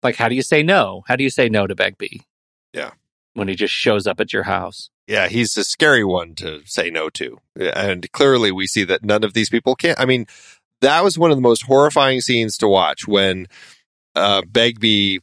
[0.03, 1.03] Like, how do you say no?
[1.09, 2.23] How do you say no to Begbie?
[2.73, 2.91] Yeah,
[3.33, 4.91] when he just shows up at your house.
[5.09, 9.25] Yeah, he's a scary one to say no to, and clearly we see that none
[9.25, 9.95] of these people can.
[9.99, 10.27] I mean,
[10.83, 13.47] that was one of the most horrifying scenes to watch when
[14.15, 15.21] uh, Begbie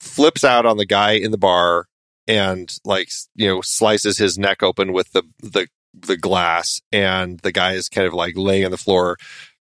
[0.00, 1.86] flips out on the guy in the bar
[2.26, 7.52] and like you know slices his neck open with the the the glass and the
[7.52, 9.16] guy is kind of like laying on the floor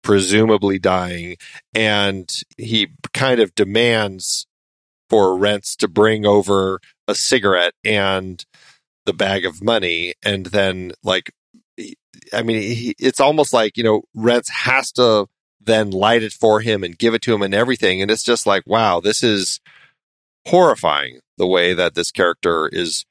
[0.02, 1.36] presumably dying
[1.74, 4.46] and he kind of demands
[5.08, 8.44] for rents to bring over a cigarette and
[9.06, 11.30] the bag of money and then like
[12.32, 15.26] i mean he, it's almost like you know rents has to
[15.60, 18.46] then light it for him and give it to him and everything and it's just
[18.46, 19.60] like wow this is
[20.46, 23.04] horrifying the way that this character is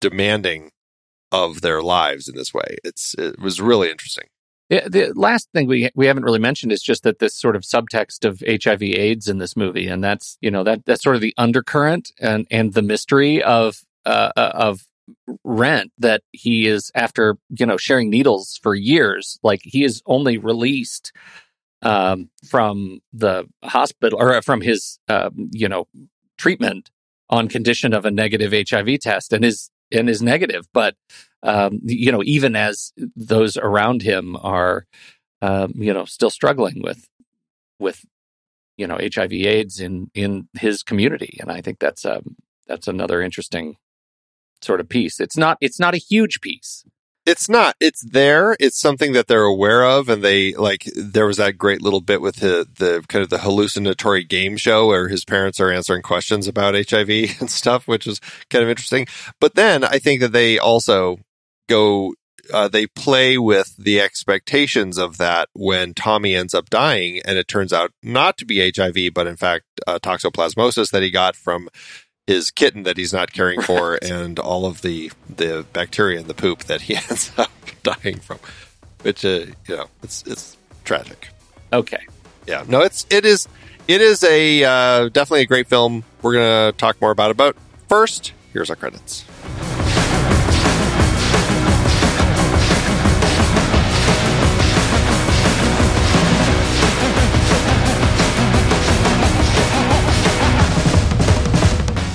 [0.00, 0.70] demanding
[1.32, 2.76] of their lives in this way.
[2.84, 4.24] It's it was really interesting.
[4.68, 7.62] Yeah, the last thing we we haven't really mentioned is just that this sort of
[7.62, 11.34] subtext of HIV/AIDS in this movie, and that's you know that that's sort of the
[11.36, 14.86] undercurrent and and the mystery of uh, uh of
[15.44, 20.38] Rent that he is after you know sharing needles for years, like he is only
[20.38, 21.12] released
[21.82, 25.86] um, from the hospital or from his uh, you know
[26.38, 26.90] treatment
[27.28, 30.66] on condition of a negative HIV test and is and is negative.
[30.72, 30.96] But
[31.42, 34.86] um, you know, even as those around him are,
[35.40, 37.08] um, you know, still struggling with
[37.78, 38.04] with
[38.76, 42.36] you know HIV/AIDS in in his community, and I think that's um
[42.66, 43.76] that's another interesting
[44.62, 45.20] sort of piece.
[45.20, 46.84] It's not it's not a huge piece,
[47.26, 47.76] it's not.
[47.80, 48.56] It's there.
[48.58, 50.84] It's something that they're aware of, and they like.
[50.96, 54.86] There was that great little bit with the the kind of the hallucinatory game show
[54.86, 59.06] where his parents are answering questions about HIV and stuff, which is kind of interesting.
[59.40, 61.18] But then I think that they also
[61.68, 62.14] go.
[62.52, 67.46] Uh, they play with the expectations of that when Tommy ends up dying, and it
[67.46, 71.68] turns out not to be HIV, but in fact uh, toxoplasmosis that he got from
[72.26, 74.04] his kitten that he's not caring for right.
[74.04, 77.50] and all of the the bacteria in the poop that he ends up
[77.82, 78.38] dying from
[79.02, 81.28] which uh, you know it's it's tragic.
[81.72, 82.06] Okay.
[82.46, 82.64] Yeah.
[82.68, 83.48] No it's it is
[83.88, 86.04] it is a uh, definitely a great film.
[86.22, 87.56] We're gonna talk more about it but
[87.88, 89.24] first here's our credits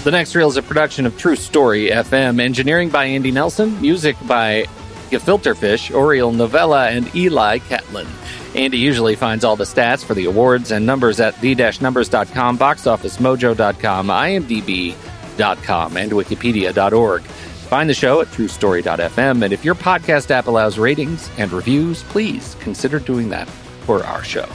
[0.06, 2.40] The next reel is a production of TruStory FM.
[2.40, 3.82] Engineering by Andy Nelson.
[3.82, 4.66] Music by
[5.10, 8.06] Gefilterfish, Oriel Novella, and Eli Catlin.
[8.54, 15.98] Andy usually finds all the stats for the awards and numbers at the-numbers.com, boxofficemojo.com, imdb.com,
[15.98, 17.24] and wikipedia.org.
[17.24, 22.56] Find the show at trustory.fm, and if your podcast app allows ratings and reviews, please
[22.60, 24.46] consider doing that for our show.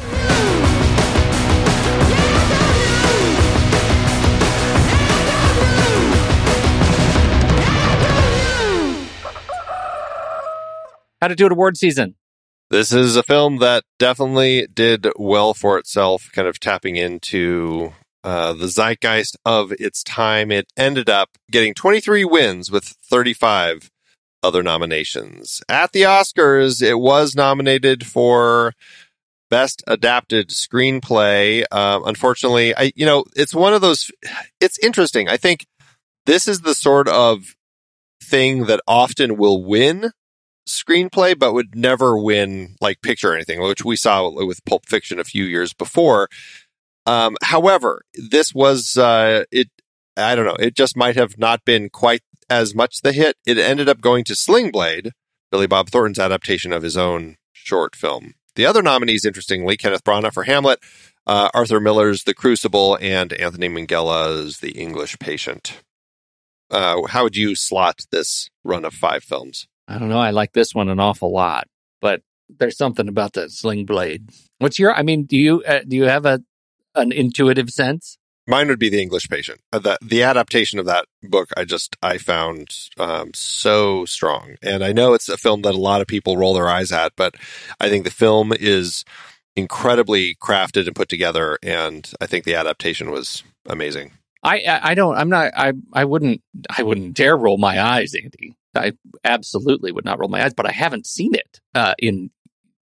[11.21, 12.17] How to do it award season.
[12.71, 17.93] This is a film that definitely did well for itself, kind of tapping into
[18.23, 20.53] uh, the zeitgeist of its time.
[20.53, 23.91] It ended up getting 23 wins with 35
[24.43, 25.63] other nominations.
[25.69, 28.73] At the Oscars, it was nominated for
[29.51, 31.65] Best Adapted Screenplay.
[31.71, 34.11] Uh, unfortunately, I you know it's one of those.
[34.61, 35.29] It's interesting.
[35.29, 35.67] I think
[36.27, 37.57] this is the sort of
[38.23, 40.13] thing that often will win
[40.71, 45.19] screenplay, but would never win like picture or anything, which we saw with Pulp Fiction
[45.19, 46.29] a few years before.
[47.07, 49.69] Um, however, this was uh, it.
[50.17, 50.57] I don't know.
[50.59, 53.37] It just might have not been quite as much the hit.
[53.47, 55.13] It ended up going to Sling Blade,
[55.51, 58.35] Billy Bob Thornton's adaptation of his own short film.
[58.57, 60.81] The other nominees, interestingly, Kenneth Branagh for Hamlet,
[61.27, 65.81] uh, Arthur Miller's The Crucible, and Anthony Minghella's The English Patient.
[66.71, 69.67] Uh, how would you slot this run of five films?
[69.91, 70.21] I don't know.
[70.21, 71.67] I like this one an awful lot,
[72.01, 74.31] but there's something about the Sling Blade.
[74.59, 74.95] What's your?
[74.95, 76.41] I mean, do you uh, do you have a
[76.95, 78.17] an intuitive sense?
[78.47, 79.61] Mine would be the English Patient.
[79.73, 82.69] Uh, the the adaptation of that book, I just I found
[82.99, 86.55] um, so strong, and I know it's a film that a lot of people roll
[86.55, 87.35] their eyes at, but
[87.81, 89.05] I think the film is
[89.57, 94.13] incredibly crafted and put together, and I think the adaptation was amazing.
[94.43, 96.43] I I don't I'm not I I wouldn't
[96.77, 98.57] I wouldn't dare roll my eyes, Andy.
[98.75, 98.93] I
[99.25, 102.31] absolutely would not roll my eyes, but I haven't seen it uh, in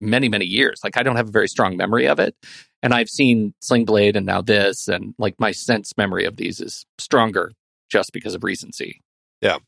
[0.01, 0.81] many many years.
[0.83, 2.35] Like I don't have a very strong memory of it,
[2.83, 6.61] and I've seen Sling Blade and now this, and like my sense memory of these
[6.61, 7.53] is stronger
[7.89, 9.01] just because of recency.
[9.41, 9.59] Yeah.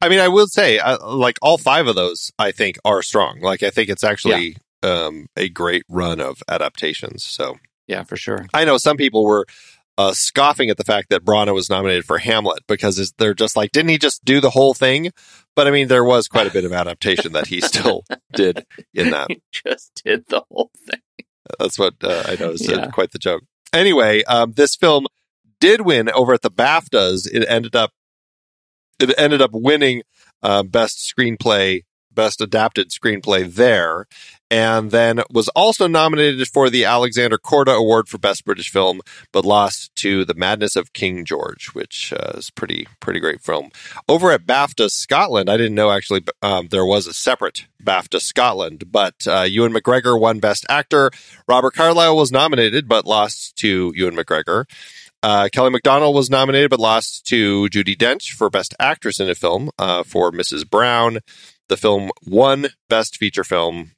[0.00, 3.40] I mean, I will say, uh, like all five of those, I think are strong.
[3.40, 4.90] Like, I think it's actually yeah.
[4.90, 7.24] um, a great run of adaptations.
[7.24, 8.46] So, yeah, for sure.
[8.52, 9.46] I know some people were
[10.02, 13.70] uh, scoffing at the fact that Branagh was nominated for Hamlet because they're just like,
[13.70, 15.12] didn't he just do the whole thing?
[15.54, 19.10] But I mean, there was quite a bit of adaptation that he still did in
[19.10, 19.28] that.
[19.30, 21.26] He just did the whole thing.
[21.58, 22.88] That's what uh, I know is yeah.
[22.88, 23.42] quite the joke.
[23.72, 25.06] Anyway, um, this film
[25.60, 27.28] did win over at the BAFTAs.
[27.32, 27.92] It ended up
[28.98, 30.02] it ended up winning
[30.42, 34.06] uh, best screenplay, best adapted screenplay there,
[34.52, 39.00] and then was also nominated for the Alexander Korda Award for Best British Film,
[39.32, 43.70] but lost to The Madness of King George, which uh, is pretty pretty great film.
[44.10, 48.92] Over at BAFTA Scotland, I didn't know actually um, there was a separate BAFTA Scotland,
[48.92, 51.12] but uh, Ewan McGregor won Best Actor.
[51.48, 54.66] Robert Carlyle was nominated but lost to Ewan McGregor.
[55.22, 59.34] Uh, Kelly Macdonald was nominated but lost to Judi Dench for Best Actress in a
[59.34, 60.68] Film uh, for Mrs.
[60.68, 61.20] Brown.
[61.70, 63.92] The film won Best Feature Film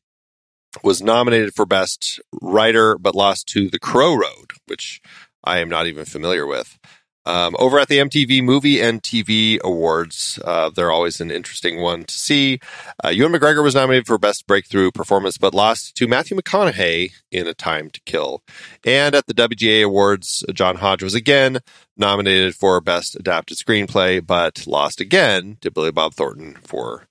[0.82, 5.00] was nominated for Best Writer, but lost to The Crow Road, which
[5.42, 6.78] I am not even familiar with.
[7.26, 12.04] Um, over at the MTV Movie and TV Awards, uh, they're always an interesting one
[12.04, 12.60] to see.
[13.02, 17.46] Uh, Ewan McGregor was nominated for Best Breakthrough Performance, but lost to Matthew McConaughey in
[17.46, 18.42] A Time to Kill.
[18.84, 21.60] And at the WGA Awards, John Hodge was again
[21.96, 27.06] nominated for Best Adapted Screenplay, but lost again to Billy Bob Thornton for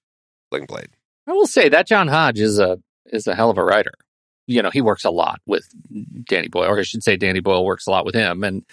[0.51, 0.89] Blade.
[1.25, 2.77] I will say that John Hodge is a
[3.07, 3.93] is a hell of a writer.
[4.45, 5.67] You know, he works a lot with
[6.27, 8.65] Danny Boyle, or I should say, Danny Boyle works a lot with him, and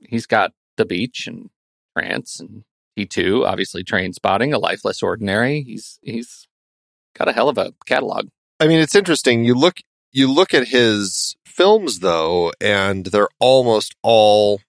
[0.00, 1.50] he's got The Beach and
[1.94, 2.64] Trance and
[2.96, 5.62] he too, obviously, Trainspotting A Life Less Ordinary.
[5.62, 6.46] He's he's
[7.16, 8.28] got a hell of a catalog.
[8.58, 9.44] I mean, it's interesting.
[9.44, 9.78] You look
[10.12, 14.60] you look at his films though, and they're almost all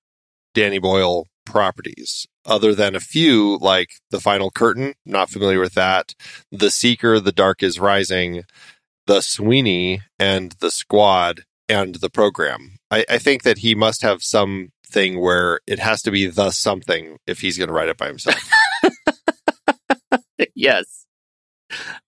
[0.54, 6.14] Danny Boyle properties other than a few like The Final Curtain, not familiar with that.
[6.52, 8.44] The Seeker, The Dark is Rising,
[9.08, 12.78] The Sweeney, and The Squad, and The Program.
[12.90, 16.52] I, I think that he must have some thing where it has to be the
[16.52, 18.50] something if he's going to write it by himself.
[20.56, 21.06] yes.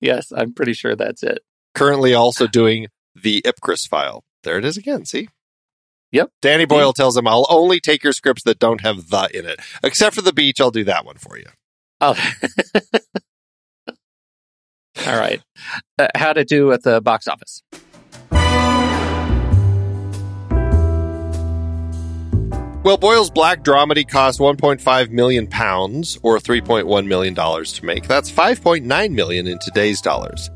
[0.01, 1.39] Yes, I'm pretty sure that's it.
[1.73, 4.23] Currently also doing the Ipcress file.
[4.43, 5.05] There it is again.
[5.05, 5.29] See?
[6.11, 6.29] Yep.
[6.41, 9.59] Danny Boyle tells him, I'll only take your scripts that don't have the in it.
[9.81, 11.45] Except for the beach, I'll do that one for you.
[11.99, 12.15] Oh.
[15.05, 15.41] All right.
[15.99, 17.61] Uh, how to do at the box office?
[22.83, 28.09] Well, Boyle's Black Dramedy cost 1.5 million pounds, or 3.1 million dollars to make.
[28.09, 30.49] That's 5.9 million in today's dollars.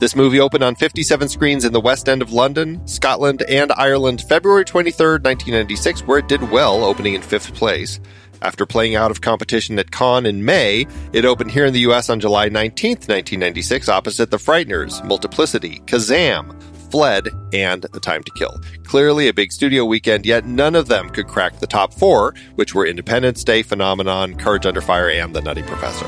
[0.00, 4.22] This movie opened on 57 screens in the West End of London, Scotland, and Ireland
[4.22, 8.00] February 23, 1996, where it did well, opening in fifth place.
[8.42, 12.10] After playing out of competition at Cannes in May, it opened here in the US
[12.10, 16.54] on July 19, 1996, opposite The Frighteners, Multiplicity, Kazam,
[16.90, 18.60] Fled, and A Time to Kill.
[18.84, 22.74] Clearly a big studio weekend, yet none of them could crack the top four, which
[22.74, 26.06] were Independence Day, Phenomenon, Courage Under Fire, and The Nutty Professor.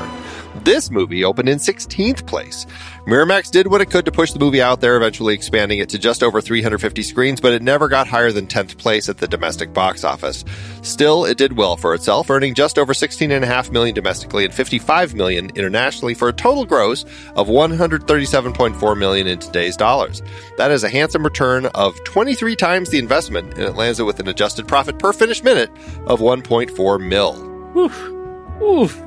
[0.67, 2.65] This movie opened in 16th place.
[3.05, 5.97] Miramax did what it could to push the movie out there, eventually expanding it to
[5.97, 9.71] just over 350 screens, but it never got higher than 10th place at the domestic
[9.71, 10.43] box office.
[10.81, 15.51] Still, it did well for itself, earning just over 16.5 million domestically and 55 million
[15.55, 17.05] internationally for a total gross
[17.37, 20.21] of 137.4 million in today's dollars.
[20.57, 24.19] That is a handsome return of 23 times the investment, and it lands it with
[24.19, 25.69] an adjusted profit per finished minute
[26.07, 27.77] of 1.4 mil.
[27.77, 28.61] Oof.
[28.61, 29.01] Oof.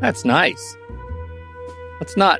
[0.00, 0.77] That's nice.
[2.00, 2.38] Let's not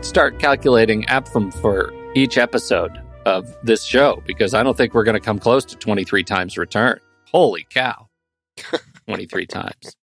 [0.00, 5.18] start calculating APFM for each episode of this show because I don't think we're going
[5.18, 7.00] to come close to 23 times return.
[7.32, 8.08] Holy cow.
[9.08, 9.96] 23 times.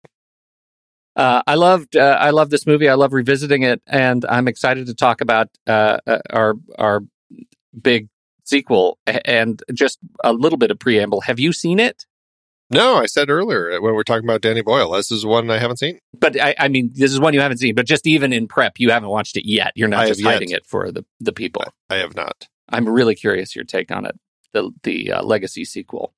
[1.15, 2.89] Uh, I loved uh, I love this movie.
[2.89, 7.01] I love revisiting it, and I'm excited to talk about uh, uh our our
[7.81, 8.09] big
[8.43, 8.97] sequel.
[9.05, 11.21] And just a little bit of preamble.
[11.21, 12.05] Have you seen it?
[12.71, 15.57] No, I said earlier when we we're talking about Danny Boyle, this is one I
[15.57, 15.99] haven't seen.
[16.13, 17.73] But I, I, mean, this is one you haven't seen.
[17.73, 19.73] But just even in prep, you haven't watched it yet.
[19.75, 21.63] You're not I just hiding it for the the people.
[21.89, 22.47] I have not.
[22.69, 24.19] I'm really curious your take on it,
[24.53, 26.13] the the uh, legacy sequel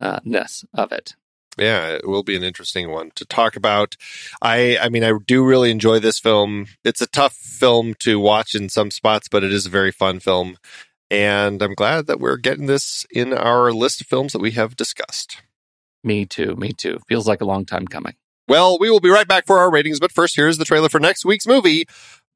[0.00, 1.14] uh, ness of it.
[1.58, 3.96] Yeah, it will be an interesting one to talk about.
[4.40, 6.66] I I mean, I do really enjoy this film.
[6.84, 10.20] It's a tough film to watch in some spots, but it is a very fun
[10.20, 10.56] film.
[11.10, 14.76] And I'm glad that we're getting this in our list of films that we have
[14.76, 15.42] discussed.
[16.02, 16.56] Me too.
[16.56, 16.98] Me too.
[17.08, 18.14] Feels like a long time coming.
[18.48, 20.98] Well, we will be right back for our ratings, but first, here's the trailer for
[20.98, 21.86] next week's movie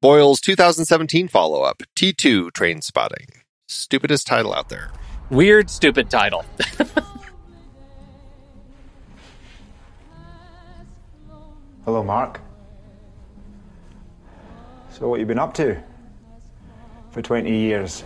[0.00, 3.40] Boyle's 2017 follow up, T2 Trainspotting.
[3.68, 4.90] Stupidest title out there.
[5.30, 6.44] Weird, stupid title.
[11.86, 12.40] Hello, Mark.
[14.90, 15.82] So, what you been up to
[17.10, 18.04] for 20 years?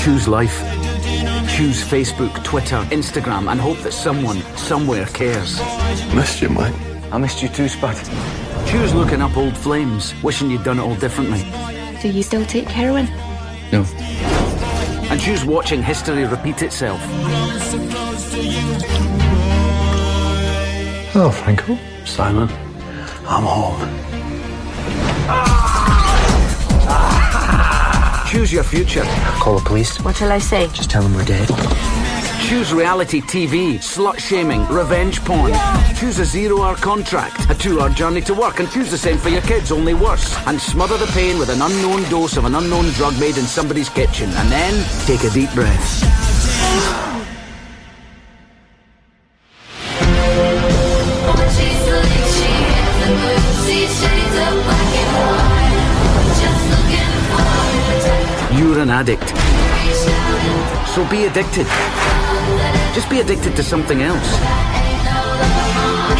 [0.00, 0.77] Choose life
[1.58, 5.58] Choose Facebook, Twitter, Instagram, and hope that someone, somewhere cares.
[6.14, 6.72] Missed you, mate.
[7.10, 7.96] I missed you too, Spud.
[8.68, 11.42] Choose looking up old flames, wishing you'd done it all differently.
[12.00, 13.06] Do you still take heroin?
[13.72, 13.82] No.
[15.10, 17.00] And choose watching history repeat itself.
[21.10, 21.76] Hello, Franco.
[22.04, 22.48] Simon.
[23.26, 23.80] I'm home.
[25.28, 25.57] Ah!
[28.28, 29.04] Choose your future.
[29.40, 29.98] Call the police.
[30.00, 30.68] What shall I say?
[30.68, 31.48] Just tell them we're dead.
[32.46, 35.54] Choose reality TV, slut shaming, revenge porn.
[35.96, 39.16] Choose a zero hour contract, a two hour journey to work, and choose the same
[39.16, 40.36] for your kids, only worse.
[40.46, 43.88] And smother the pain with an unknown dose of an unknown drug made in somebody's
[43.88, 44.28] kitchen.
[44.28, 47.17] And then take a deep breath.
[58.78, 59.28] You're an addict.
[60.94, 61.66] So be addicted.
[62.94, 64.30] Just be addicted to something else.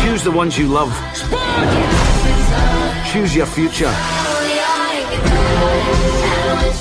[0.02, 0.92] Choose the ones you love.
[3.12, 3.94] Choose your future.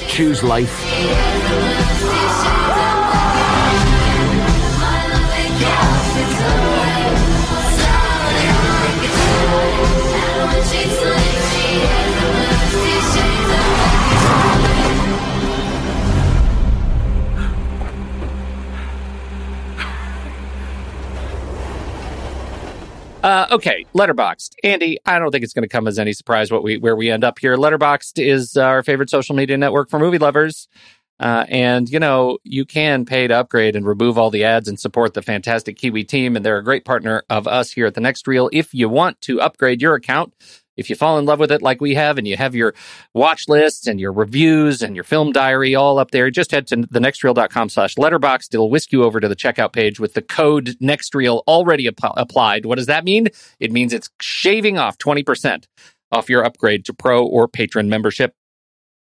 [0.08, 0.74] Choose life.
[23.24, 24.54] Uh, okay, Letterboxd.
[24.64, 27.10] Andy, I don't think it's going to come as any surprise what we where we
[27.10, 27.58] end up here.
[27.58, 30.68] Letterboxd is our favorite social media network for movie lovers.
[31.20, 34.80] Uh, and you know you can pay to upgrade and remove all the ads and
[34.80, 38.02] support the fantastic Kiwi team, and they're a great partner of us here at the
[38.02, 38.52] Next Reel.
[38.54, 40.34] If you want to upgrade your account,
[40.78, 42.74] if you fall in love with it like we have and you have your
[43.14, 46.78] watch lists and your reviews and your film diary all up there, just head to
[46.78, 48.54] thenextreel.com slash letterboxd.
[48.54, 52.66] It'll whisk you over to the checkout page with the code nextreel already ap- applied.
[52.66, 53.28] What does that mean?
[53.60, 55.66] It means it's shaving off 20%
[56.12, 58.34] off your upgrade to pro or patron membership.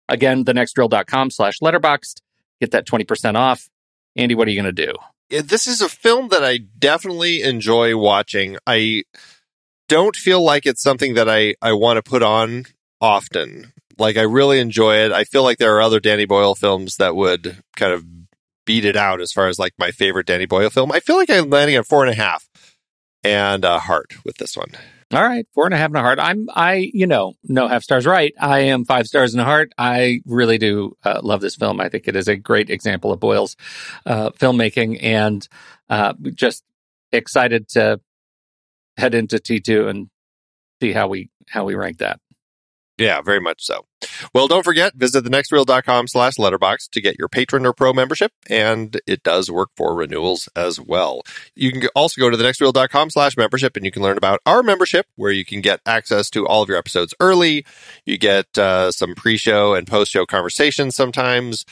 [0.08, 2.22] Again, thenextreel.com slash letterboxd.
[2.60, 3.68] Get that 20% off.
[4.16, 4.94] Andy, what are you going to do?
[5.30, 8.56] This is a film that I definitely enjoy watching.
[8.66, 9.04] I
[9.88, 12.66] don't feel like it's something that I, I want to put on
[13.00, 13.72] often.
[13.98, 15.12] Like I really enjoy it.
[15.12, 18.04] I feel like there are other Danny Boyle films that would kind of
[18.64, 20.92] beat it out as far as like my favorite Danny Boyle film.
[20.92, 22.48] I feel like I'm landing at four and a half
[23.24, 24.72] and a heart with this one.
[25.10, 26.18] All right, four and a half and a heart.
[26.20, 28.34] I'm, I, you know, no half stars right.
[28.38, 29.72] I am five stars and a heart.
[29.78, 31.80] I really do uh, love this film.
[31.80, 33.56] I think it is a great example of Boyle's
[34.04, 35.48] uh, filmmaking and
[35.88, 36.62] uh, just
[37.10, 38.00] excited to
[38.98, 40.08] head into T2 and
[40.82, 42.20] see how we how we rank that.
[42.98, 43.86] Yeah, very much so.
[44.34, 49.00] Well, don't forget, visit thenextreel.com slash letterboxd to get your patron or pro membership, and
[49.06, 51.22] it does work for renewals as well.
[51.54, 55.06] You can also go to thenextreel.com slash membership and you can learn about our membership
[55.14, 57.64] where you can get access to all of your episodes early.
[58.04, 61.64] You get uh, some pre-show and post-show conversations sometimes,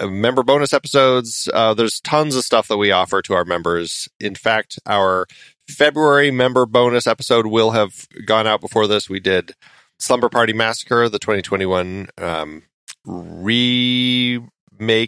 [0.00, 1.48] uh, member bonus episodes.
[1.54, 4.08] Uh, there's tons of stuff that we offer to our members.
[4.18, 5.26] In fact, our
[5.70, 9.08] February member bonus episode will have gone out before this.
[9.08, 9.54] We did
[9.98, 12.62] Slumber Party Massacre, the 2021 um,
[13.04, 14.40] remake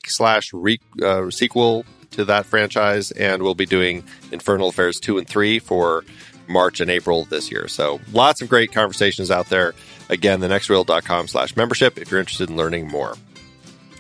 [0.09, 5.27] slash re- uh, sequel to that franchise, and we'll be doing Infernal Affairs 2 and
[5.27, 6.05] 3 for
[6.49, 7.69] March and April this year.
[7.69, 9.75] So lots of great conversations out there.
[10.09, 13.17] Again, thenextreel.com slash membership if you're interested in learning more.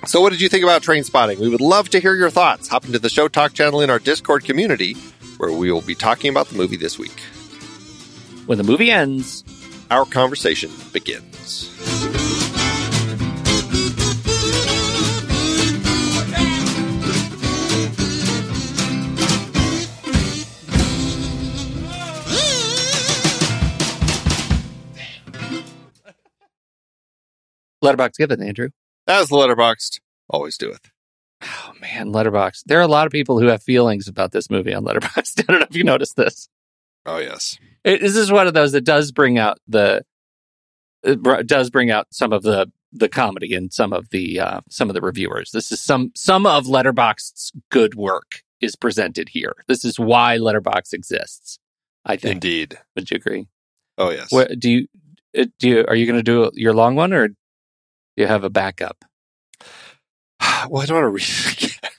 [0.04, 1.38] So what did you think about Trainspotting?
[1.38, 2.68] We would love to hear your thoughts.
[2.68, 4.96] Hop into the Show Talk channel in our Discord community
[5.42, 7.18] where we will be talking about the movie this week.
[8.46, 9.42] When the movie ends,
[9.90, 11.68] Our conversation begins.
[27.84, 28.70] Letterboxd give it, Andrew.
[29.06, 30.00] As the Letterboxd
[30.30, 30.91] always doeth.
[31.42, 32.64] Oh man, Letterboxd.
[32.66, 35.40] There are a lot of people who have feelings about this movie on Letterboxd.
[35.48, 36.48] I don't know if you noticed this.
[37.06, 37.58] Oh yes.
[37.84, 40.04] It, this is one of those that does bring out the
[41.44, 44.94] does bring out some of the the comedy and some of the uh, some of
[44.94, 45.50] the reviewers.
[45.50, 49.54] This is some some of Letterboxd's good work is presented here.
[49.66, 51.58] This is why Letterboxd exists.
[52.04, 52.34] I think.
[52.34, 52.78] Indeed.
[52.94, 53.46] Would you agree?
[53.98, 54.30] Oh yes.
[54.30, 54.86] What do you
[55.34, 55.68] do?
[55.68, 57.34] You, are you going to do your long one, or do
[58.16, 59.04] you have a backup?
[60.70, 61.90] well, I don't want to read it again.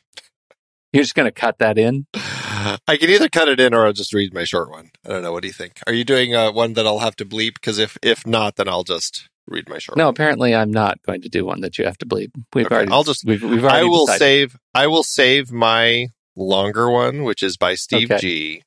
[0.92, 2.06] You're just going to cut that in.
[2.14, 4.92] I can either cut it in or I'll just read my short one.
[5.06, 5.32] I don't know.
[5.32, 5.80] What do you think?
[5.88, 7.56] Are you doing uh, one that I'll have to bleep?
[7.56, 9.98] Because if if not, then I'll just read my short.
[9.98, 10.14] No, one.
[10.14, 12.30] apparently I'm not going to do one that you have to bleep.
[12.54, 12.92] We've Okay, already.
[12.92, 14.20] I'll just- We've, we've already I will decided.
[14.20, 14.58] save.
[14.76, 18.22] I will save my longer one, which is by Steve Okay.
[18.22, 18.64] G,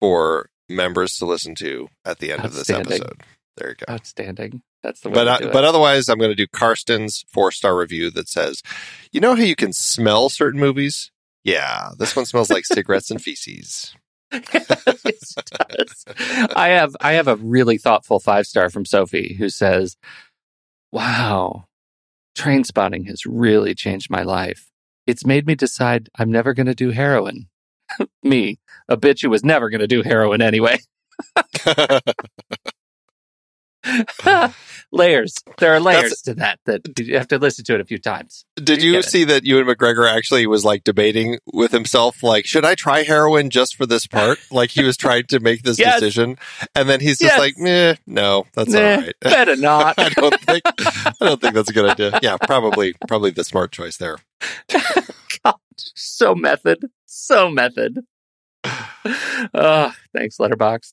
[0.00, 3.22] for members to listen to at the end of this episode.
[3.60, 3.92] There you go.
[3.92, 4.62] Outstanding.
[4.82, 5.52] That's the way But uh, it.
[5.52, 8.62] but otherwise, I'm going to do Karsten's four star review that says,
[9.12, 11.12] "You know how you can smell certain movies?
[11.44, 13.94] Yeah, this one smells like cigarettes and feces."
[14.32, 16.04] Yes, it does.
[16.56, 19.96] I have I have a really thoughtful five star from Sophie who says,
[20.92, 21.66] "Wow,
[22.38, 24.70] Trainspotting has really changed my life.
[25.06, 27.48] It's made me decide I'm never going to do heroin.
[28.22, 28.58] me,
[28.88, 30.78] a bitch who was never going to do heroin anyway.
[34.92, 35.34] layers.
[35.58, 38.44] There are layers to that that you have to listen to it a few times.
[38.56, 39.10] Did You you get it.
[39.10, 43.50] see that Ewan McGregor actually was like debating with himself, like, should I try heroin
[43.50, 44.38] just for this part?
[44.50, 45.94] Like he was trying to make this Yes.
[46.00, 46.36] decision,
[46.74, 47.38] and then he's just Yes.
[47.38, 49.94] like, "Meh, no, that's Nah, all right." better not.
[49.98, 52.18] I don't think I don't think that's a good idea.
[52.22, 54.18] Yeah, probably probably the smart choice there.
[55.44, 58.00] God, so method, so method.
[59.54, 60.92] Oh, thanks, Letterboxd.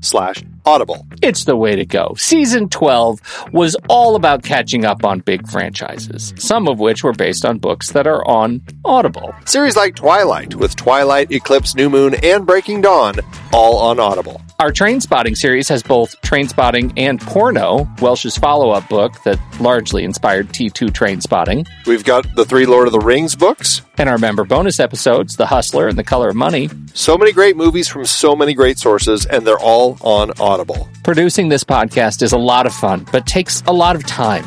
[0.00, 1.06] slash audible.
[1.22, 2.14] It's the way to go.
[2.18, 3.20] Season 12
[3.52, 7.92] was all about catching up on big franchises, some of which were based on books
[7.92, 9.34] that are on Audible.
[9.46, 13.14] Series like Twilight, with Twilight, Eclipse, New Moon, and Breaking Dawn,
[13.52, 14.40] all on Audible.
[14.58, 20.48] Our Trainspotting series has both Trainspotting and Porno, Welsh's follow up book that largely inspired
[20.48, 21.66] T2 Trainspotting.
[21.86, 25.46] We've got the three Lord of the Rings books, And our member bonus episodes, The
[25.46, 26.68] Hustler and The Color of Money.
[26.92, 29.58] so many great movies from so many great sources, and they're
[29.88, 30.88] all on Audible.
[31.04, 34.44] Producing this podcast is a lot of fun, but takes a lot of time.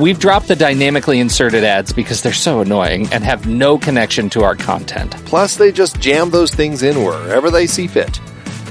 [0.00, 4.42] We've dropped the dynamically inserted ads because they're so annoying and have no connection to
[4.42, 5.12] our content.
[5.26, 8.18] Plus, they just jam those things in wherever they see fit.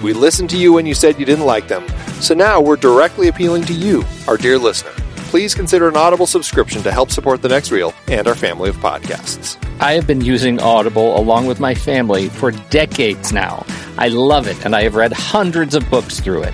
[0.03, 1.87] We listened to you when you said you didn't like them,
[2.19, 4.93] so now we're directly appealing to you, our dear listener.
[5.31, 8.75] Please consider an Audible subscription to help support the next reel and our family of
[8.75, 9.55] podcasts.
[9.79, 13.65] I have been using Audible along with my family for decades now.
[13.97, 16.53] I love it, and I have read hundreds of books through it.